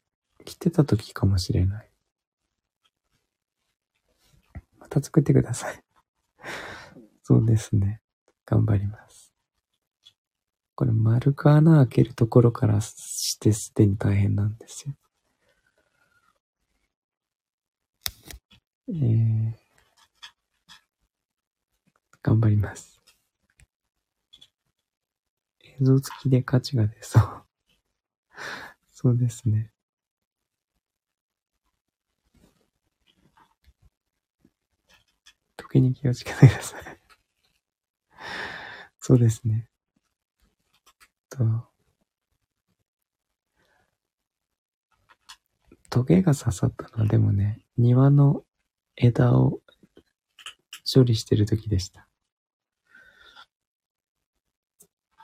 [0.44, 1.90] 来てた時かもしれない。
[4.78, 5.82] また作ってください。
[7.22, 8.00] そうですね。
[8.44, 9.32] 頑張ります。
[10.74, 14.94] これ、丸く穴開けるところからしてすでに大変なんですよ。
[18.88, 19.52] えー、
[22.22, 23.00] 頑張ります。
[25.62, 27.42] 映像付きで価値が出そう。
[28.90, 29.70] そうですね。
[35.70, 36.82] 時に気をつけてください。
[38.98, 39.68] そうですね。
[41.28, 41.70] と、
[45.88, 48.44] トゲが刺さったのはでもね、庭の
[48.96, 49.62] 枝を
[50.92, 52.08] 処理してる時でした。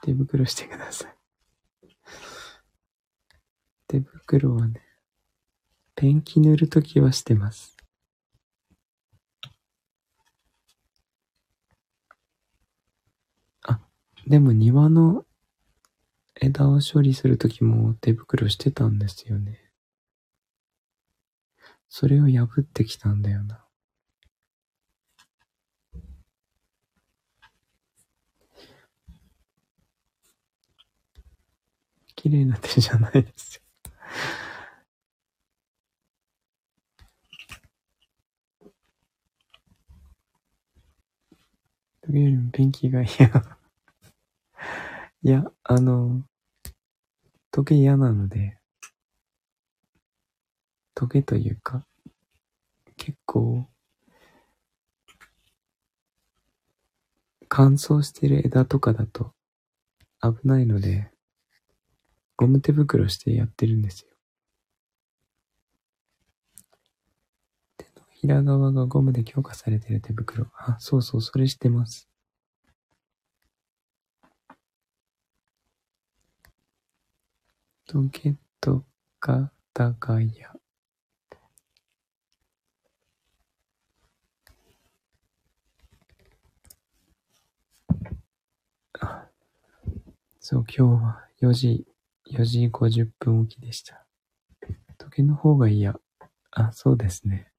[0.03, 1.17] 手袋してください。
[3.89, 4.81] 手袋はね、
[5.97, 7.77] ペンキ塗るときはしてます。
[13.63, 13.81] あ、
[14.27, 15.25] でも庭の
[16.41, 19.61] 枝を処理するときも手袋してたんですよね。
[21.89, 23.65] それを破ってきたんだよな。
[32.17, 33.63] 綺麗な手じゃないですよ。
[42.03, 43.56] 時よりもペンキが嫌。
[45.23, 46.23] いやあの、
[47.51, 48.59] 時計嫌なので、
[50.95, 51.87] 時計というか、
[52.97, 53.69] 結構、
[57.49, 59.33] 乾燥してる枝とかだと
[60.23, 61.11] 危ないので、
[62.37, 64.15] ゴム手袋してやってるんですよ。
[67.79, 70.47] 手のひら側がゴムで強化されてる手袋。
[70.59, 72.09] あ、そうそう、それしてます。
[77.89, 78.85] トゲト
[79.21, 80.53] カタガヤ。
[90.41, 91.87] そう、今日は4時
[92.33, 94.05] 4時50分起きでした。
[94.99, 95.95] 時計の方が嫌。
[96.51, 97.53] あ、そうですね。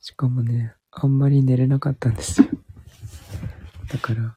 [0.00, 2.48] しかもね、あんまり寝れなかったんですよ。
[3.88, 4.36] だから、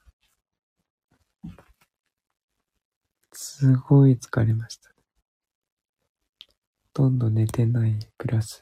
[3.32, 4.90] すごい疲れました。
[4.90, 4.96] ほ
[6.94, 8.62] とんど寝てない、プラス、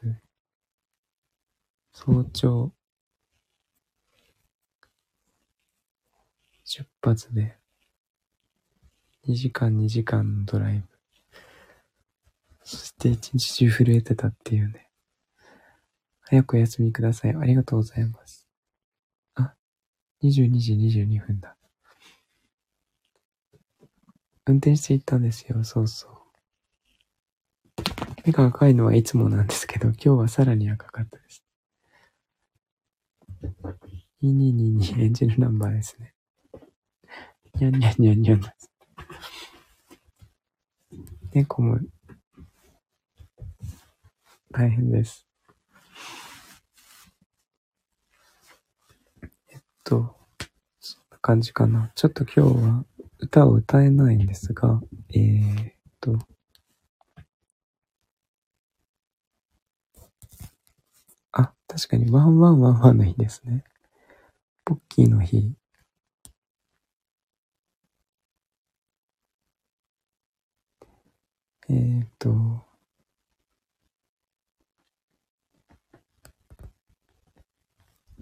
[1.91, 2.71] 早朝、
[6.63, 7.57] 出発で、
[9.27, 10.87] 2時間2時間のドライブ。
[12.63, 14.88] そして一日中震えてたっていうね。
[16.29, 17.35] 早くお休みください。
[17.35, 18.47] ありがとうございます。
[19.33, 19.55] あ、
[20.23, 21.57] 22時22分だ。
[24.45, 25.63] 運転して行ったんですよ。
[25.63, 26.11] そうそう。
[28.25, 31.43] 目が赤いのはいつもなんですけど、今日はさらに赤かったです。
[34.21, 36.13] 2222エンジンナンバーですね。
[37.55, 38.71] にゃんにゃんにゃんにゃんです。
[41.33, 41.79] 猫も
[44.51, 45.25] 大変です。
[49.51, 49.59] えっ
[49.89, 50.15] と、
[50.79, 51.91] そんな感じかな。
[51.95, 52.85] ちょっと今日は
[53.17, 54.79] 歌を歌えないんですが、
[55.15, 56.19] えー、っと、
[61.31, 63.63] あ、確かにワンワンワンワンの日ですね。
[64.63, 65.53] ポッキーの日
[71.69, 72.29] えー、っと、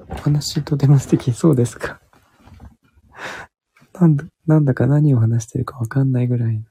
[0.09, 2.01] お話とても素敵そうですか？
[3.93, 6.63] なんだ、なんだか何を話してるかわかんないぐらい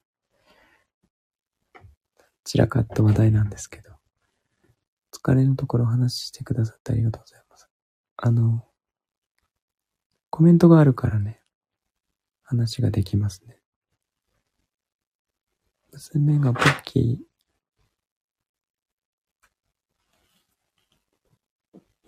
[2.44, 3.90] 散らかった話題なんですけど、
[5.12, 7.68] 疲れのところお話ししてくださってありがとうございます。
[8.16, 8.64] あの、
[10.30, 11.40] コメントがあるからね、
[12.42, 13.58] 話ができますね。
[15.92, 17.26] 娘がポッキ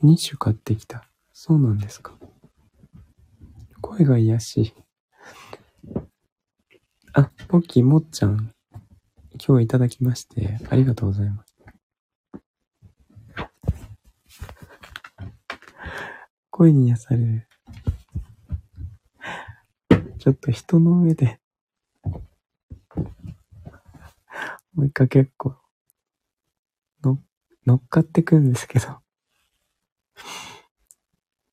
[0.03, 1.09] ー、2種買ってきた。
[1.41, 2.19] そうなんですか。
[3.81, 4.75] 声が癒し。
[7.13, 8.53] あ、ポッキーもっちゃん、
[9.39, 11.57] 今日いただきまして、ありがとうございます。
[16.51, 17.47] 声に癒される。
[20.19, 21.39] ちょっと人の上で
[24.75, 25.55] もう一回結構、
[27.05, 27.21] の、
[27.65, 28.99] 乗っかってくんですけど、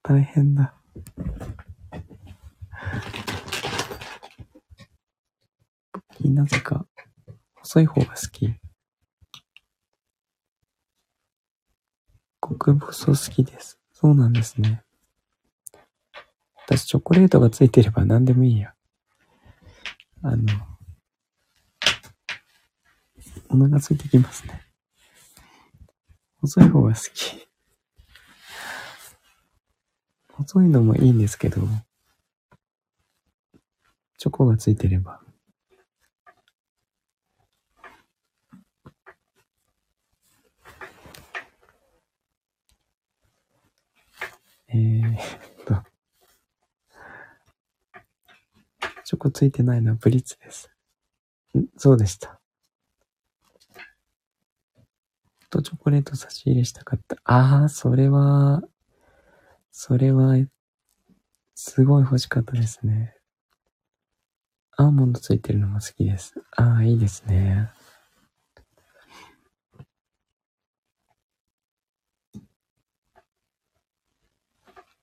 [0.08, 0.76] 大変だ。
[6.24, 6.86] なぜか、
[7.56, 8.53] 細い方が好き。
[12.39, 13.80] 極細好きです。
[13.93, 14.84] そうなんですね。
[16.68, 18.76] 私、チョコレートがついてれば何でもいいや。
[20.22, 20.43] あの、
[23.49, 24.62] お腹ついてきますね。
[26.41, 27.45] 細い方が好き。
[30.38, 31.61] 細いのもいいんですけど、
[34.17, 35.21] チョコがついてれば。
[44.67, 45.19] えー、っ
[45.65, 45.81] と。
[49.05, 50.69] チョコついてないのはブリッツです。
[51.57, 51.65] ん？
[51.77, 52.41] そうでした。
[55.49, 57.15] とチョコレート差し入れしたかった。
[57.23, 58.61] ああ、それは、
[59.78, 60.38] それは、
[61.53, 63.13] すごい欲しかったですね。
[64.78, 66.34] アーモンドついてるのも好きです。
[66.55, 67.69] ああ、いいですね。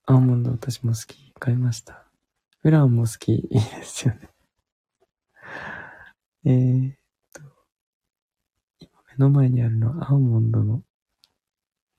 [0.07, 1.35] アーモンド私も好き。
[1.39, 2.07] 買いました。
[2.63, 3.35] フランも好き。
[3.35, 4.31] いいですよね。
[6.45, 6.97] えー、っ
[7.35, 7.43] と、
[8.81, 10.83] 今目の前にあるのはアーモンドの、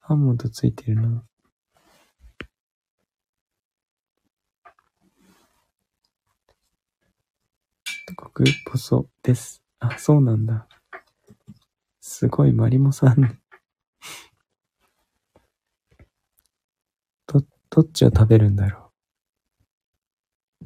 [0.02, 1.24] アーモンドついてるの。
[8.16, 9.64] 極細です。
[9.80, 10.68] あ、そうなんだ。
[12.00, 13.16] すごい、マリモさん。
[17.28, 18.92] ど、どっちを食べるんだろ
[20.62, 20.66] う。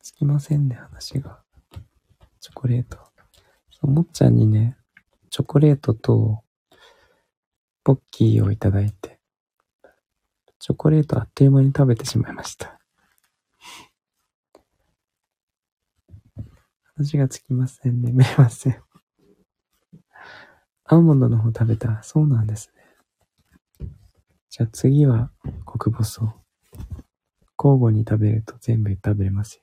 [0.00, 1.42] つきませんね、話が。
[2.40, 2.98] チョコレート。
[3.70, 4.76] そう、もっちゃんにね、
[5.30, 6.42] チョコレートと、
[7.84, 9.20] ポッキーをいただいて、
[10.58, 12.77] チョコレートあっという間に食べてしまいました。
[16.98, 18.10] 話がつきませんね。
[18.10, 18.82] めません。
[20.82, 22.02] アーモンドの方食べた。
[22.02, 22.72] そうなんです
[23.78, 23.88] ね。
[24.50, 25.30] じゃあ次は
[25.64, 26.22] 極細。
[27.56, 29.62] 交互に食べると全部食べれます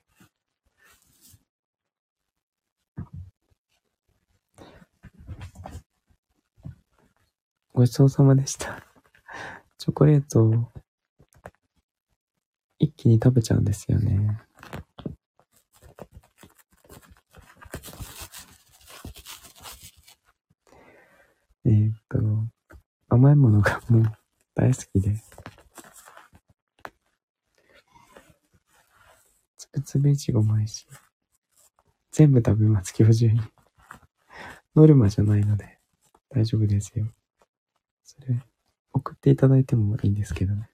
[7.74, 8.82] ごちそうさまでした。
[9.76, 10.68] チョコレートを
[12.78, 14.45] 一気に食べちゃうんですよね。
[21.66, 22.18] えー、っと、
[23.08, 24.04] 甘いものがもう
[24.54, 25.20] 大好きで。
[29.56, 30.86] つぶつぶいちごも美味し。
[32.12, 33.40] 全部食べます、今日中に。
[34.76, 35.80] ノルマじゃないので
[36.30, 37.06] 大丈夫ですよ。
[38.04, 38.40] それ、
[38.92, 40.70] 送っていただいてもいいんですけどね。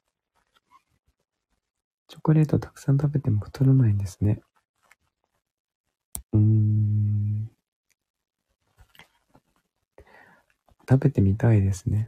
[2.06, 4.42] チョコレートたくさん食べても太らないんですね。
[6.34, 6.81] うーん。
[10.92, 12.06] 食べてみたいですね。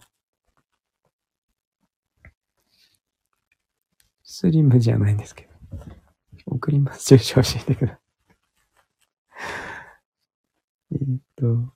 [4.23, 5.79] スリムじゃないんですけど。
[6.47, 7.07] 送ります。
[7.07, 7.99] 住所教えてくださ
[10.91, 10.97] い。
[11.01, 11.75] えっと、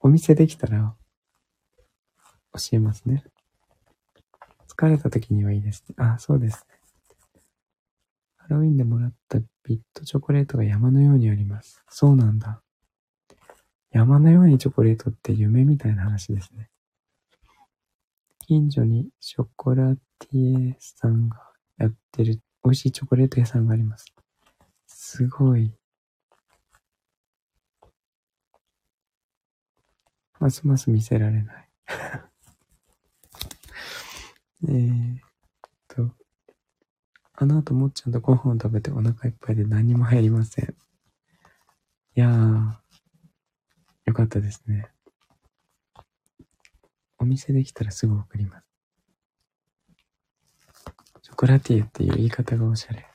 [0.00, 0.96] お店できたら
[2.52, 3.22] 教えますね。
[4.66, 5.94] 疲れた時にはいいですね。
[5.98, 6.80] あ、そうですね。
[8.36, 11.84] ハロウィンでもらったビットチョコレートが山のようにあります。
[11.88, 12.65] そうなんだ。
[13.96, 16.68] 山のようにチョコレートって夢みたいな話ですね。
[18.46, 21.38] 近所にショコラティエさんが
[21.78, 24.04] やってる美味しいチョコレート屋さんがあります。
[24.86, 25.72] すごい。
[30.40, 31.68] ますます見せられない。
[34.68, 35.20] えーっ
[35.88, 36.10] と、
[37.32, 40.76] あの後もっちゃんとご飯を食べてお腹いっぱいで何も入りません。
[42.14, 42.85] いやー、
[44.06, 44.88] よかったですね。
[47.18, 48.66] お店できたらすぐ送ります。
[51.22, 53.06] チョコラティエっていう言い方がおしゃれ。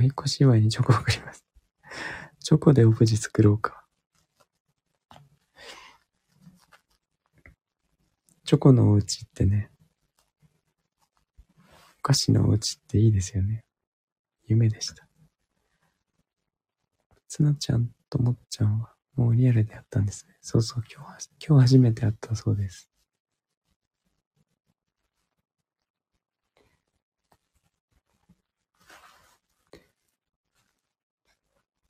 [0.00, 1.44] お引越し祝いにチョコ送ります。
[2.40, 3.84] チョコでオブジェ作ろうか。
[8.44, 9.70] チョコのお家ってね、
[12.00, 13.64] お菓子のお家っていいですよね。
[14.46, 15.06] 夢でした。
[17.28, 20.36] つなちゃんともっちゃんはもうリアルでやったんですね。
[20.40, 22.88] そうそう、今日、今日初めて会ったそうです。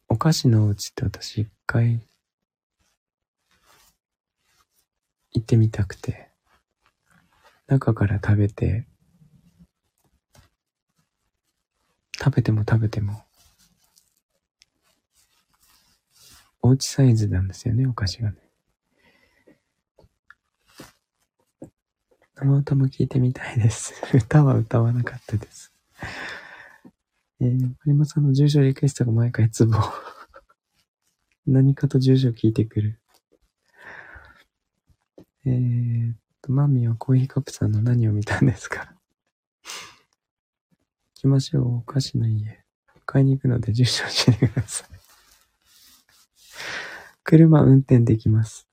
[0.08, 2.00] お菓子のお家って私一回
[5.32, 6.30] 行ってみたくて、
[7.66, 8.86] 中から食べて、
[12.18, 13.23] 食べても食べても、
[16.66, 18.38] おうちサイズなんですよね、お菓子がね。
[22.36, 23.92] 生歌も聞いてみたいです。
[24.16, 25.74] 歌は歌わなかったです。
[27.40, 29.76] えー、マリモさんの住所リクエストが毎回ツボ。
[31.46, 32.98] 何かと住所聞いてくる。
[35.44, 38.94] えー、と、マミはコーヒーカップさんの何を見たんですか？
[41.12, 41.76] 行きましょう。
[41.76, 42.64] お菓子の家。
[43.04, 45.03] 買いに行くので住所教えてください。
[47.22, 48.68] 車運転できます。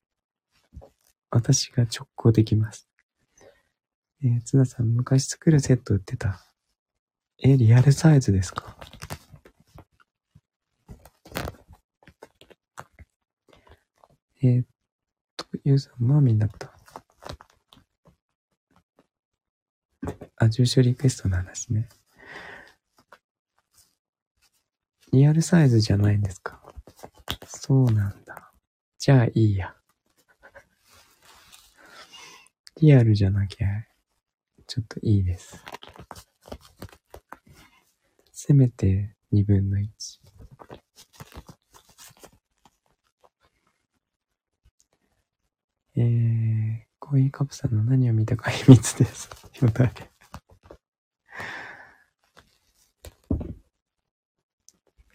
[1.30, 2.90] 私が直行できます。
[4.24, 6.42] えー、津田さん、昔作るセット売ってた。
[7.40, 8.78] え、リアルサイズですか？
[14.44, 14.66] えー、っ
[15.38, 16.72] と、ユーザー、マーミンだった。
[20.36, 21.90] あ、住所リクエストの話ね。
[25.12, 26.61] リアルサイズじゃないんですか？
[27.54, 28.52] そうなんだ。
[28.98, 29.76] じゃあいいや。
[32.82, 33.68] リアルじゃなきゃ、
[34.66, 35.64] ちょっといいです。
[38.32, 40.20] せめて二分の一。
[45.96, 49.30] えー、コーヒーカップさんの何を見たか秘密です。
[49.62, 49.92] よだれ。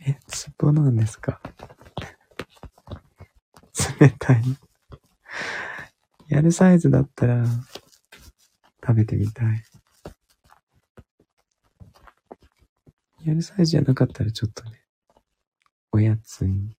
[0.06, 1.40] え、ツボなんですか？
[4.00, 4.42] 冷たい。
[6.28, 7.44] やるサイズだったら、
[8.84, 9.64] 食べてみたい。
[13.24, 14.82] やるサイズじゃなかったらちょっとね、
[15.92, 16.76] おやつに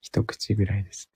[0.00, 1.10] 一口ぐらいです。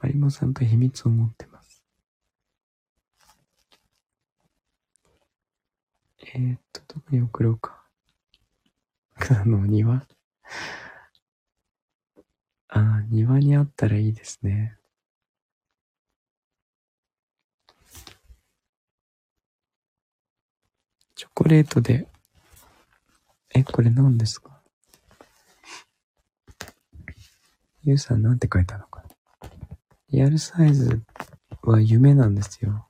[0.00, 1.84] マリモさんと秘密を持ってます。
[6.34, 7.81] えー、っと、どこに送ろうか。
[9.30, 10.06] あの、庭
[12.68, 14.76] ああ、庭にあったらいいですね。
[21.14, 22.08] チョコレートで、
[23.54, 24.60] え、これ何ですか？
[27.84, 29.48] ゆうさんなんて書いたのかな？
[30.10, 31.02] リアルサイズ
[31.62, 32.86] は夢なんですよ。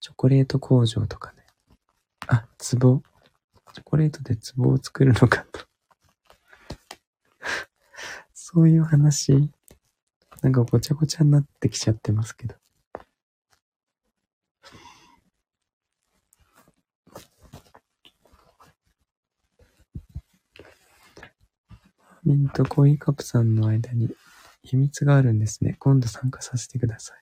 [0.00, 1.41] チョコレート工場とかね。
[2.62, 3.02] 壺。
[3.74, 5.66] チョコレートで壺を作るのかと。
[8.34, 9.50] そういう話、
[10.42, 12.54] なんかごちゃごちゃになってきちゃってますけど。
[22.24, 24.14] ミンとコーヒーカップさんの間に
[24.62, 25.76] 秘密があるんですね。
[25.80, 27.21] 今度参加させてください。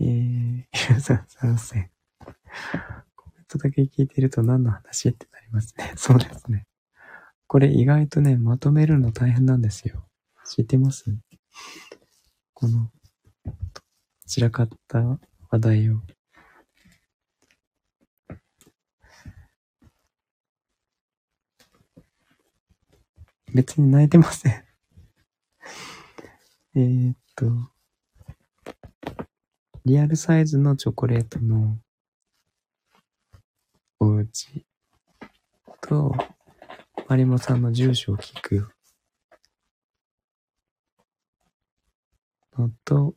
[0.00, 1.90] えー、ユーザー参戦。
[3.14, 5.92] コメントだけ聞いてると何の話ってなりますね。
[5.98, 6.66] そうですね。
[7.46, 10.08] これ意外とね、まとめるの大変なんですよ。
[10.46, 11.04] 知ってます？
[12.54, 12.90] この、
[14.26, 15.18] 散らかった
[15.50, 16.00] 話題を。
[23.52, 24.64] 別に泣いてません
[26.76, 27.70] えっと、
[29.86, 31.78] リアルサイズのチョコレートの
[33.98, 34.66] お家
[35.80, 36.14] と、
[37.08, 38.68] マリモさんの住所を聞く
[42.58, 43.14] のと、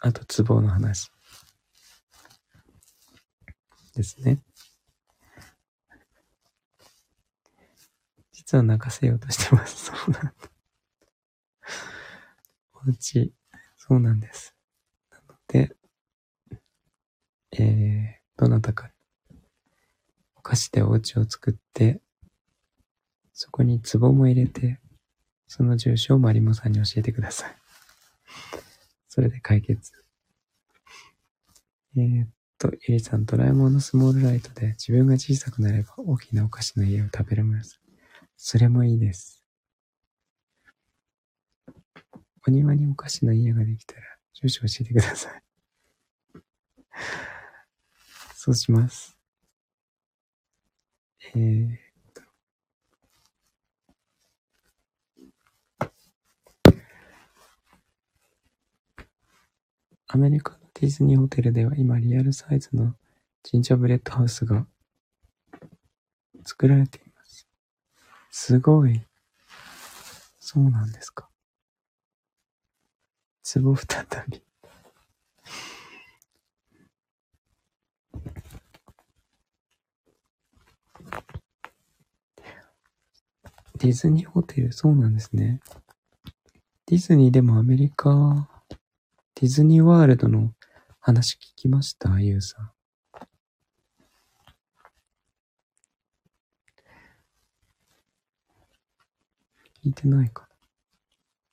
[0.00, 1.12] あと、ツボの話
[3.94, 4.40] ですね。
[8.32, 9.86] 実は泣かせようとしてます。
[9.86, 10.34] そうなんだ。
[12.74, 13.32] おうち、
[13.84, 14.54] そうなんです。
[15.10, 15.74] なので、
[17.50, 18.92] えー、どなたか
[20.36, 22.00] お菓子でお家を作って、
[23.32, 24.78] そこに壺も入れて、
[25.48, 27.56] その住所をマリモさんに教えてください。
[29.08, 29.92] それで解決。
[31.96, 32.28] えー、っ
[32.58, 37.80] と、ゆりさん、ドラえもんのスモールライトで自分が小さくなれば大きなお菓子の家を食べれます。
[38.36, 39.41] それもいいです。
[42.46, 44.02] お庭にお菓子の家ができたら、
[44.34, 45.42] 住所教えてください。
[48.34, 49.16] そうします。
[51.34, 51.78] えー、
[60.08, 62.94] アメリカのディズニーホテルでは今リアルサイズの
[63.44, 64.66] ジンジャーブレッドハウスが
[66.44, 67.48] 作られています。
[68.30, 69.02] すごい。
[70.38, 71.31] そうなんですか。
[73.44, 74.42] 壺再び。
[83.78, 85.60] ディズニーホテル、そうなんですね。
[86.86, 88.48] ディズニーでもアメリカ、
[89.34, 90.52] ディズニーワールドの
[91.00, 92.20] 話聞きました？
[92.20, 92.70] ユウさん。
[99.84, 100.48] 聞いてないかな。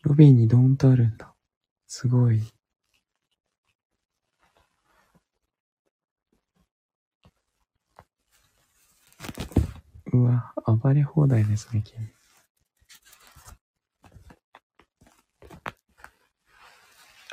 [0.03, 1.33] ロビーにドーンとあるんだ。
[1.91, 2.39] すごい。
[10.13, 12.13] うわ、暴れ放題ですね、君。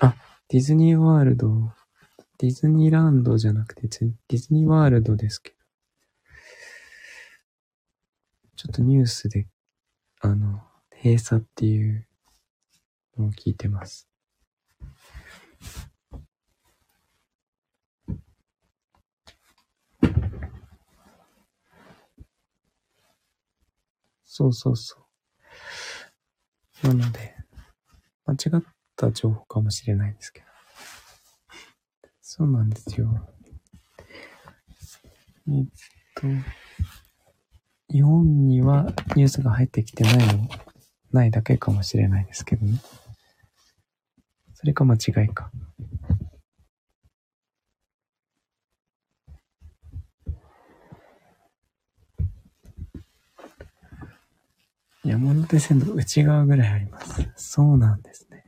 [0.00, 0.14] あ、
[0.48, 1.70] ディズニーワールド、
[2.38, 5.56] ディズニーランドじゃなくて、ディズニーワールドですけど。
[8.56, 9.46] ちょっとニュースで、
[10.22, 10.62] あの、
[11.02, 12.08] 閉鎖っていう
[13.18, 14.05] のを聞いてます。
[24.24, 24.96] そうそうそ
[26.84, 26.88] う。
[26.88, 27.34] なので、
[28.26, 28.62] 間違っ
[28.94, 30.46] た情報かもしれないですけど。
[32.20, 33.26] そうなんですよ。
[35.48, 35.64] えっ
[36.16, 36.26] と、
[37.90, 40.48] 日本にはニュースが入ってきてないの、
[41.12, 42.78] ないだけかもしれないですけどね。
[44.56, 45.50] それか間違いか。
[55.04, 57.28] 山手線の内側ぐらいあります。
[57.36, 58.44] そうなんですね。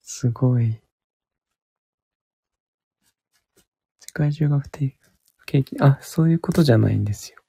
[0.00, 0.80] すごい。
[4.00, 4.96] 世界中が不定
[5.36, 5.76] 不景気。
[5.78, 7.39] あ、そういうことじゃないんですよ。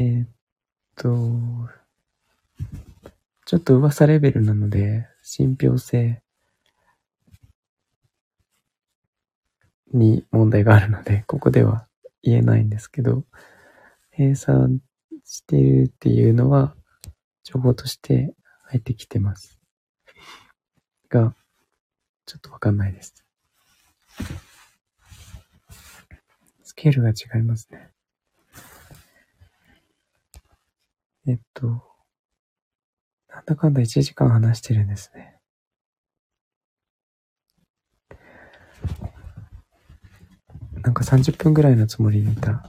[0.00, 0.28] えー、っ
[0.94, 1.10] と、
[3.46, 6.22] ちょっと噂レベルなので、信憑性
[9.92, 11.88] に問題があるので、ここでは
[12.22, 13.24] 言えないんですけど、
[14.16, 14.80] 閉鎖
[15.24, 16.76] してるっていうのは、
[17.42, 18.36] 情報として
[18.66, 19.58] 入ってきてます。
[21.08, 21.34] が、
[22.24, 23.24] ちょっとわかんないです。
[26.62, 27.90] スケールが違いますね。
[31.28, 31.66] えっと、
[33.28, 35.38] なんだかんだ1時間話してるんですね。
[40.82, 42.64] なんか30分ぐらいのつもりでいた。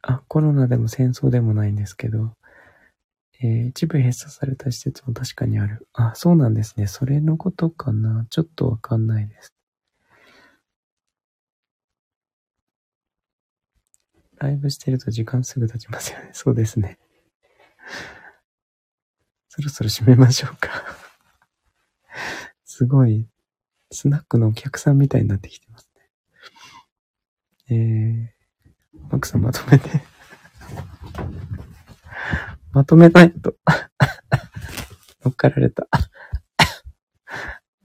[0.00, 2.32] あ、コロナでも戦争でもないんですけど、
[3.42, 5.86] えー、一部閉鎖された施設も確かにある。
[5.92, 6.86] あ、そうなんですね。
[6.86, 8.26] それのことかな。
[8.30, 9.55] ちょっとわかんないです。
[14.46, 16.30] ライブしてると時間すぐ経ちますよね。
[16.32, 16.98] そうですね。
[19.48, 20.70] そろそろ閉めましょうか
[22.64, 23.28] すごい、
[23.90, 26.10] スナックのお客さんみたいになってきてますね。
[27.68, 30.02] えー、マクさんまとめて
[32.70, 33.56] まとめないと
[35.24, 35.88] 乗っかられた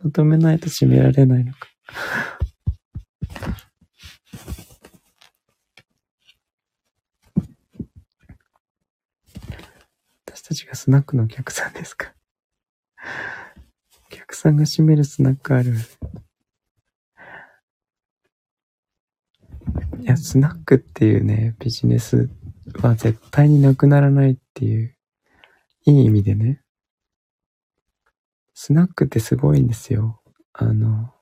[0.04, 1.68] まとめないと閉められないのか
[10.52, 12.14] たちがスナックのお客さんですか？
[14.08, 15.76] お客さんが閉めるスナックある。
[20.02, 22.30] いや、スナックっていうね、ビジネス
[22.82, 24.94] は絶対になくならないっていう、
[25.86, 26.62] いい意味でね。
[28.54, 30.22] スナックってすごいんですよ。
[30.52, 31.14] あの、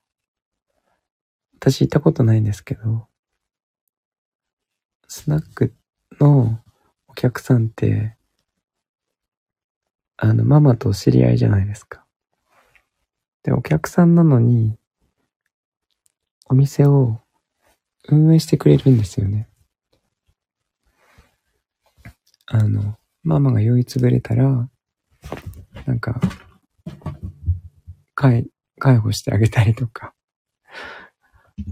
[1.59, 3.07] 私行ったことないんですけど、
[5.07, 5.75] スナック
[6.19, 6.63] の
[7.07, 8.15] お客さんって、
[10.22, 12.03] あの、ママと知り合いじゃないですか。
[13.43, 14.78] で、お客さんなのに、
[16.49, 17.22] お店を
[18.09, 19.47] 運営してくれるんですよね。
[22.47, 24.70] あの、ママが酔いつぶれたら、
[25.86, 26.20] なんか、
[28.13, 28.47] 介、
[28.78, 30.13] 介護してあげたりとか、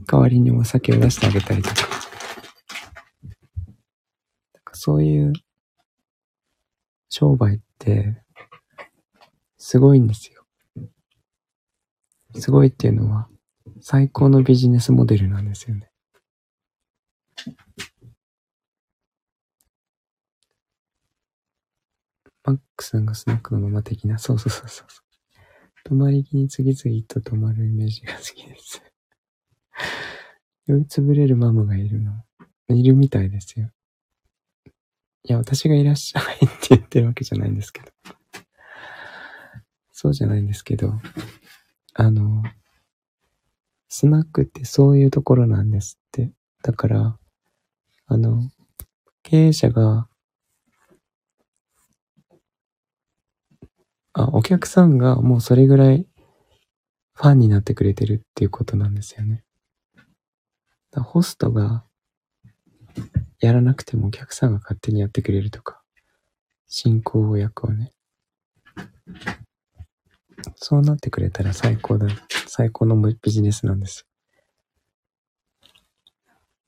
[0.10, 1.76] 代わりにお酒を出してあげたりとか、
[4.64, 5.34] かそういう
[7.10, 8.24] 商売って、
[9.70, 10.46] すごいんですよ。
[12.40, 13.28] すごいっていうのは、
[13.82, 15.92] 最高のビジネスモデルなんですよね。
[22.46, 24.88] マックさんがスナックのママ的な、そうそうそうそう。
[25.84, 28.82] 泊まり木に次々と泊まるイメージが好きです。
[30.68, 32.14] 酔いつぶれるママがいるの。
[32.70, 33.70] いるみたいですよ。
[35.26, 37.92] いや、私がいらっしゃいって言ってるわけじゃないんですけど。
[40.00, 40.94] そうじゃないんですけど、
[41.96, 42.44] あの、
[43.90, 46.32] スナックってそういうところなんですって。
[46.62, 47.18] だから、
[48.06, 48.48] あの、
[49.24, 50.08] 経営者が
[54.14, 56.06] あ、お客さんがもうそれぐらい
[57.16, 59.44] ファンになってくれてるっていうことなんですよね。
[60.92, 61.86] ホストが
[63.40, 65.82] やらなくてもお客さんが勝手にやってくれるとか、
[66.68, 67.94] 進行役をね。
[70.56, 72.08] そうなってくれたら最高だ。
[72.48, 74.06] 最高のビジネスなんです。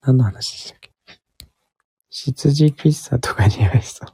[0.02, 0.92] 何の話でしたっけ？
[2.10, 4.10] 羊喫茶とかに合いそう。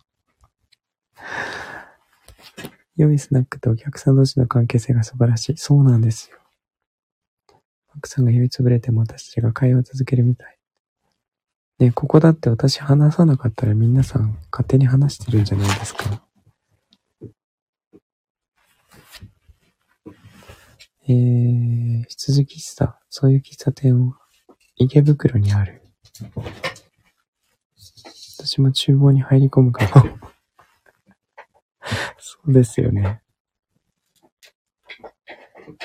[2.98, 5.58] 良いスナックとお客さん同士の関係性が素晴らしい。
[5.58, 6.38] そうなんですよ。
[7.98, 10.58] 奥さんが酔いつぶれても私たちが会話を続けるみたい。
[11.80, 16.25] ねここだって私話さなかったら皆さん勝手に話してるんじゃないですか。
[21.08, 22.98] えー、羊喫茶。
[23.10, 24.18] そういう喫茶店は
[24.76, 25.82] 池袋にある。
[28.40, 30.18] 私も厨房に入り込むかも。
[32.18, 33.22] そうですよね。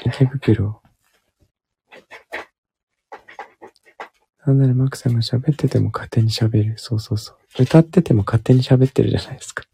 [0.05, 0.83] 池袋。
[4.47, 6.79] なんならマックさんが喋ってても勝手に喋る。
[6.79, 7.62] そうそうそう。
[7.62, 9.64] 歌ってても勝手に喋ってるじゃないですか。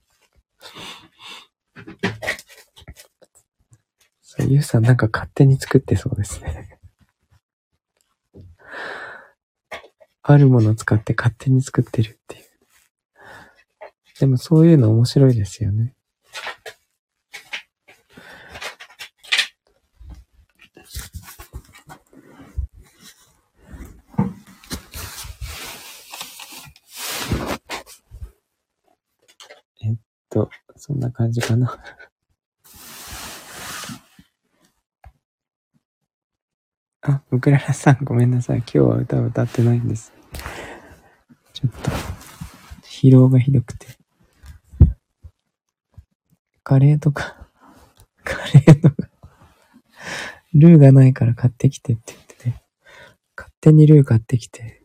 [4.21, 6.79] そう、ゆうさんなんか勝手に作ってそうですね。
[10.23, 12.45] あるものを使って勝手に作ってるっていう。
[14.19, 15.95] でもそういうの面白いですよね。
[29.83, 29.97] えっ
[30.29, 31.79] と、そんな感じかな
[37.09, 38.59] あ、ウクララさんごめんなさい。
[38.59, 40.13] 今日は歌を歌ってないんです。
[41.53, 41.91] ちょっと、
[42.83, 43.87] 疲労がひどくて。
[46.65, 47.49] カレーとか、
[48.25, 49.09] カレーとか、
[50.53, 52.65] ルーがないから買ってきてって言ってね。
[53.37, 54.83] 勝手にルー買ってきて、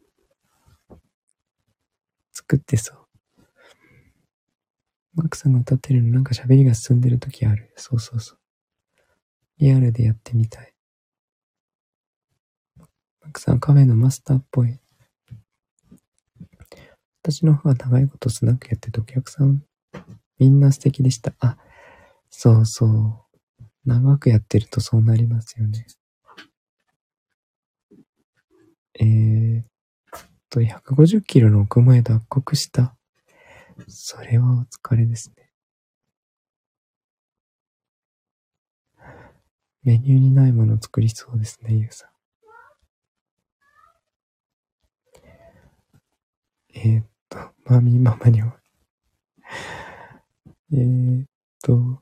[2.33, 2.97] 作ってそう。
[5.15, 7.73] マックさんが歌ってるのなんか喋りが進んでる時ある。
[7.77, 8.37] そうそうそう。
[9.57, 10.70] リアルでやってみたい。
[13.21, 14.79] マックさんカフェのマスターっぽい。
[17.23, 19.63] 私の方が長いことスナックやっててお客さん
[20.39, 21.33] みんな素敵でした。
[21.39, 21.57] あ、
[22.29, 23.31] そうそう。
[23.85, 25.85] 長くやってるとそうなりますよね。
[28.99, 29.63] えー、
[30.49, 32.95] と、150キロの奥前脱穀した。
[33.87, 35.51] それはお疲れですね。
[39.83, 42.10] メニューにないものを作りそうですね、ゆうさん。
[46.73, 48.55] えー、っと、マミーママには。
[50.73, 51.25] えー、っ
[51.61, 52.01] と、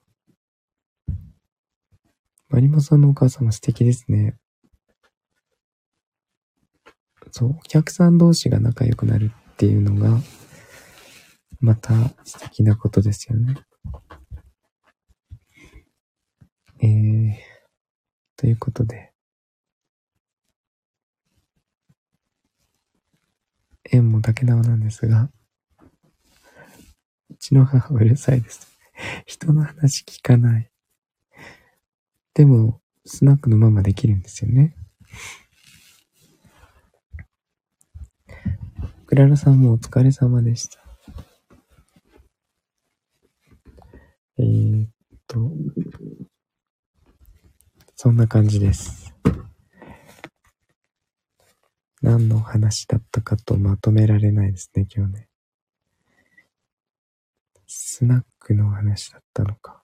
[2.50, 4.38] マリモさんのお母様素敵ですね。
[7.32, 10.20] そう、お客さん同士が仲良くなるっていうのが、
[11.60, 11.94] また
[12.24, 13.56] 素敵なことですよね。
[16.82, 17.34] えー、
[18.38, 19.09] ということで、
[23.92, 25.30] 縁も竹縄なんですが、
[27.30, 28.68] うちの母はうるさいです。
[29.26, 30.70] 人の話聞かない。
[32.34, 34.76] でも、スナックのママできるんですよね。
[39.08, 40.80] クララさんもお疲れ様でした。
[44.38, 44.90] えー、っ
[45.28, 45.52] と、
[47.96, 49.09] そんな感じです。
[52.02, 55.28] 何の話だったかとまとめられないですね、今日ね。
[57.68, 59.84] スナックの話だったのか。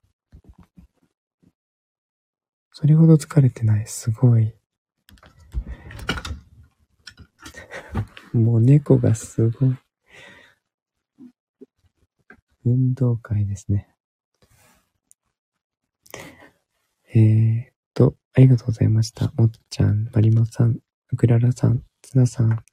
[2.72, 3.88] それほど疲れてない。
[3.88, 4.54] すごい。
[8.34, 9.76] もう猫がすごい。
[12.64, 13.90] 運動会ですね。
[17.14, 19.32] えー、っと、ありがとうございました。
[19.36, 20.80] もっちゃん、まりもさん、
[21.16, 22.64] くららさん、つなさん、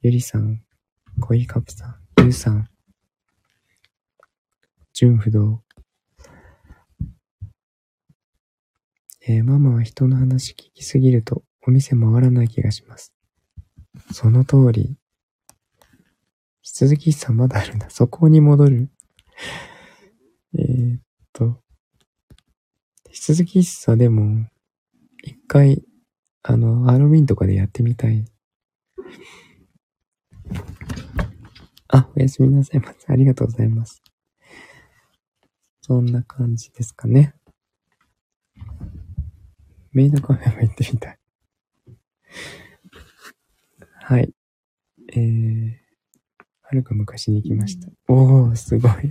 [0.00, 0.62] ゆりさん、
[1.20, 2.66] こいかぷさん、ゆうさん、
[4.94, 5.62] じゅん不動。
[9.26, 13.12] えー、ママは人の話聞きすぎるとお店回らない気がします。
[14.14, 14.82] その通り。
[14.82, 14.96] 引
[16.62, 17.90] き続きさまだあるな。
[17.90, 18.90] そこに戻る。
[20.58, 21.00] えー、っ
[21.34, 21.60] と。
[23.08, 24.48] 引き続きさでも、
[25.22, 25.84] 一回、
[26.42, 28.24] あの、ハロウィンとかでやってみたい。
[31.88, 33.12] あ、おやすみなさいませ。
[33.12, 34.02] ありがとうございます。
[35.80, 37.34] そんな感じですかね。
[39.92, 41.18] メイドカフェも行ってみたい。
[44.02, 44.30] はい。
[45.14, 45.72] えー、
[46.62, 47.88] はるか昔に行きました。
[48.08, 48.92] おー、すごい。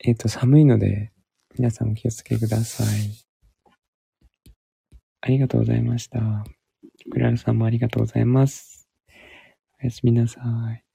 [0.00, 1.12] えっ、と、寒いので、
[1.58, 3.27] 皆さんお気をつけください。
[5.20, 6.44] ありがとうございました。
[7.10, 8.88] クラルさんもありがとうございます。
[9.82, 10.40] おやすみなさ
[10.74, 10.87] い。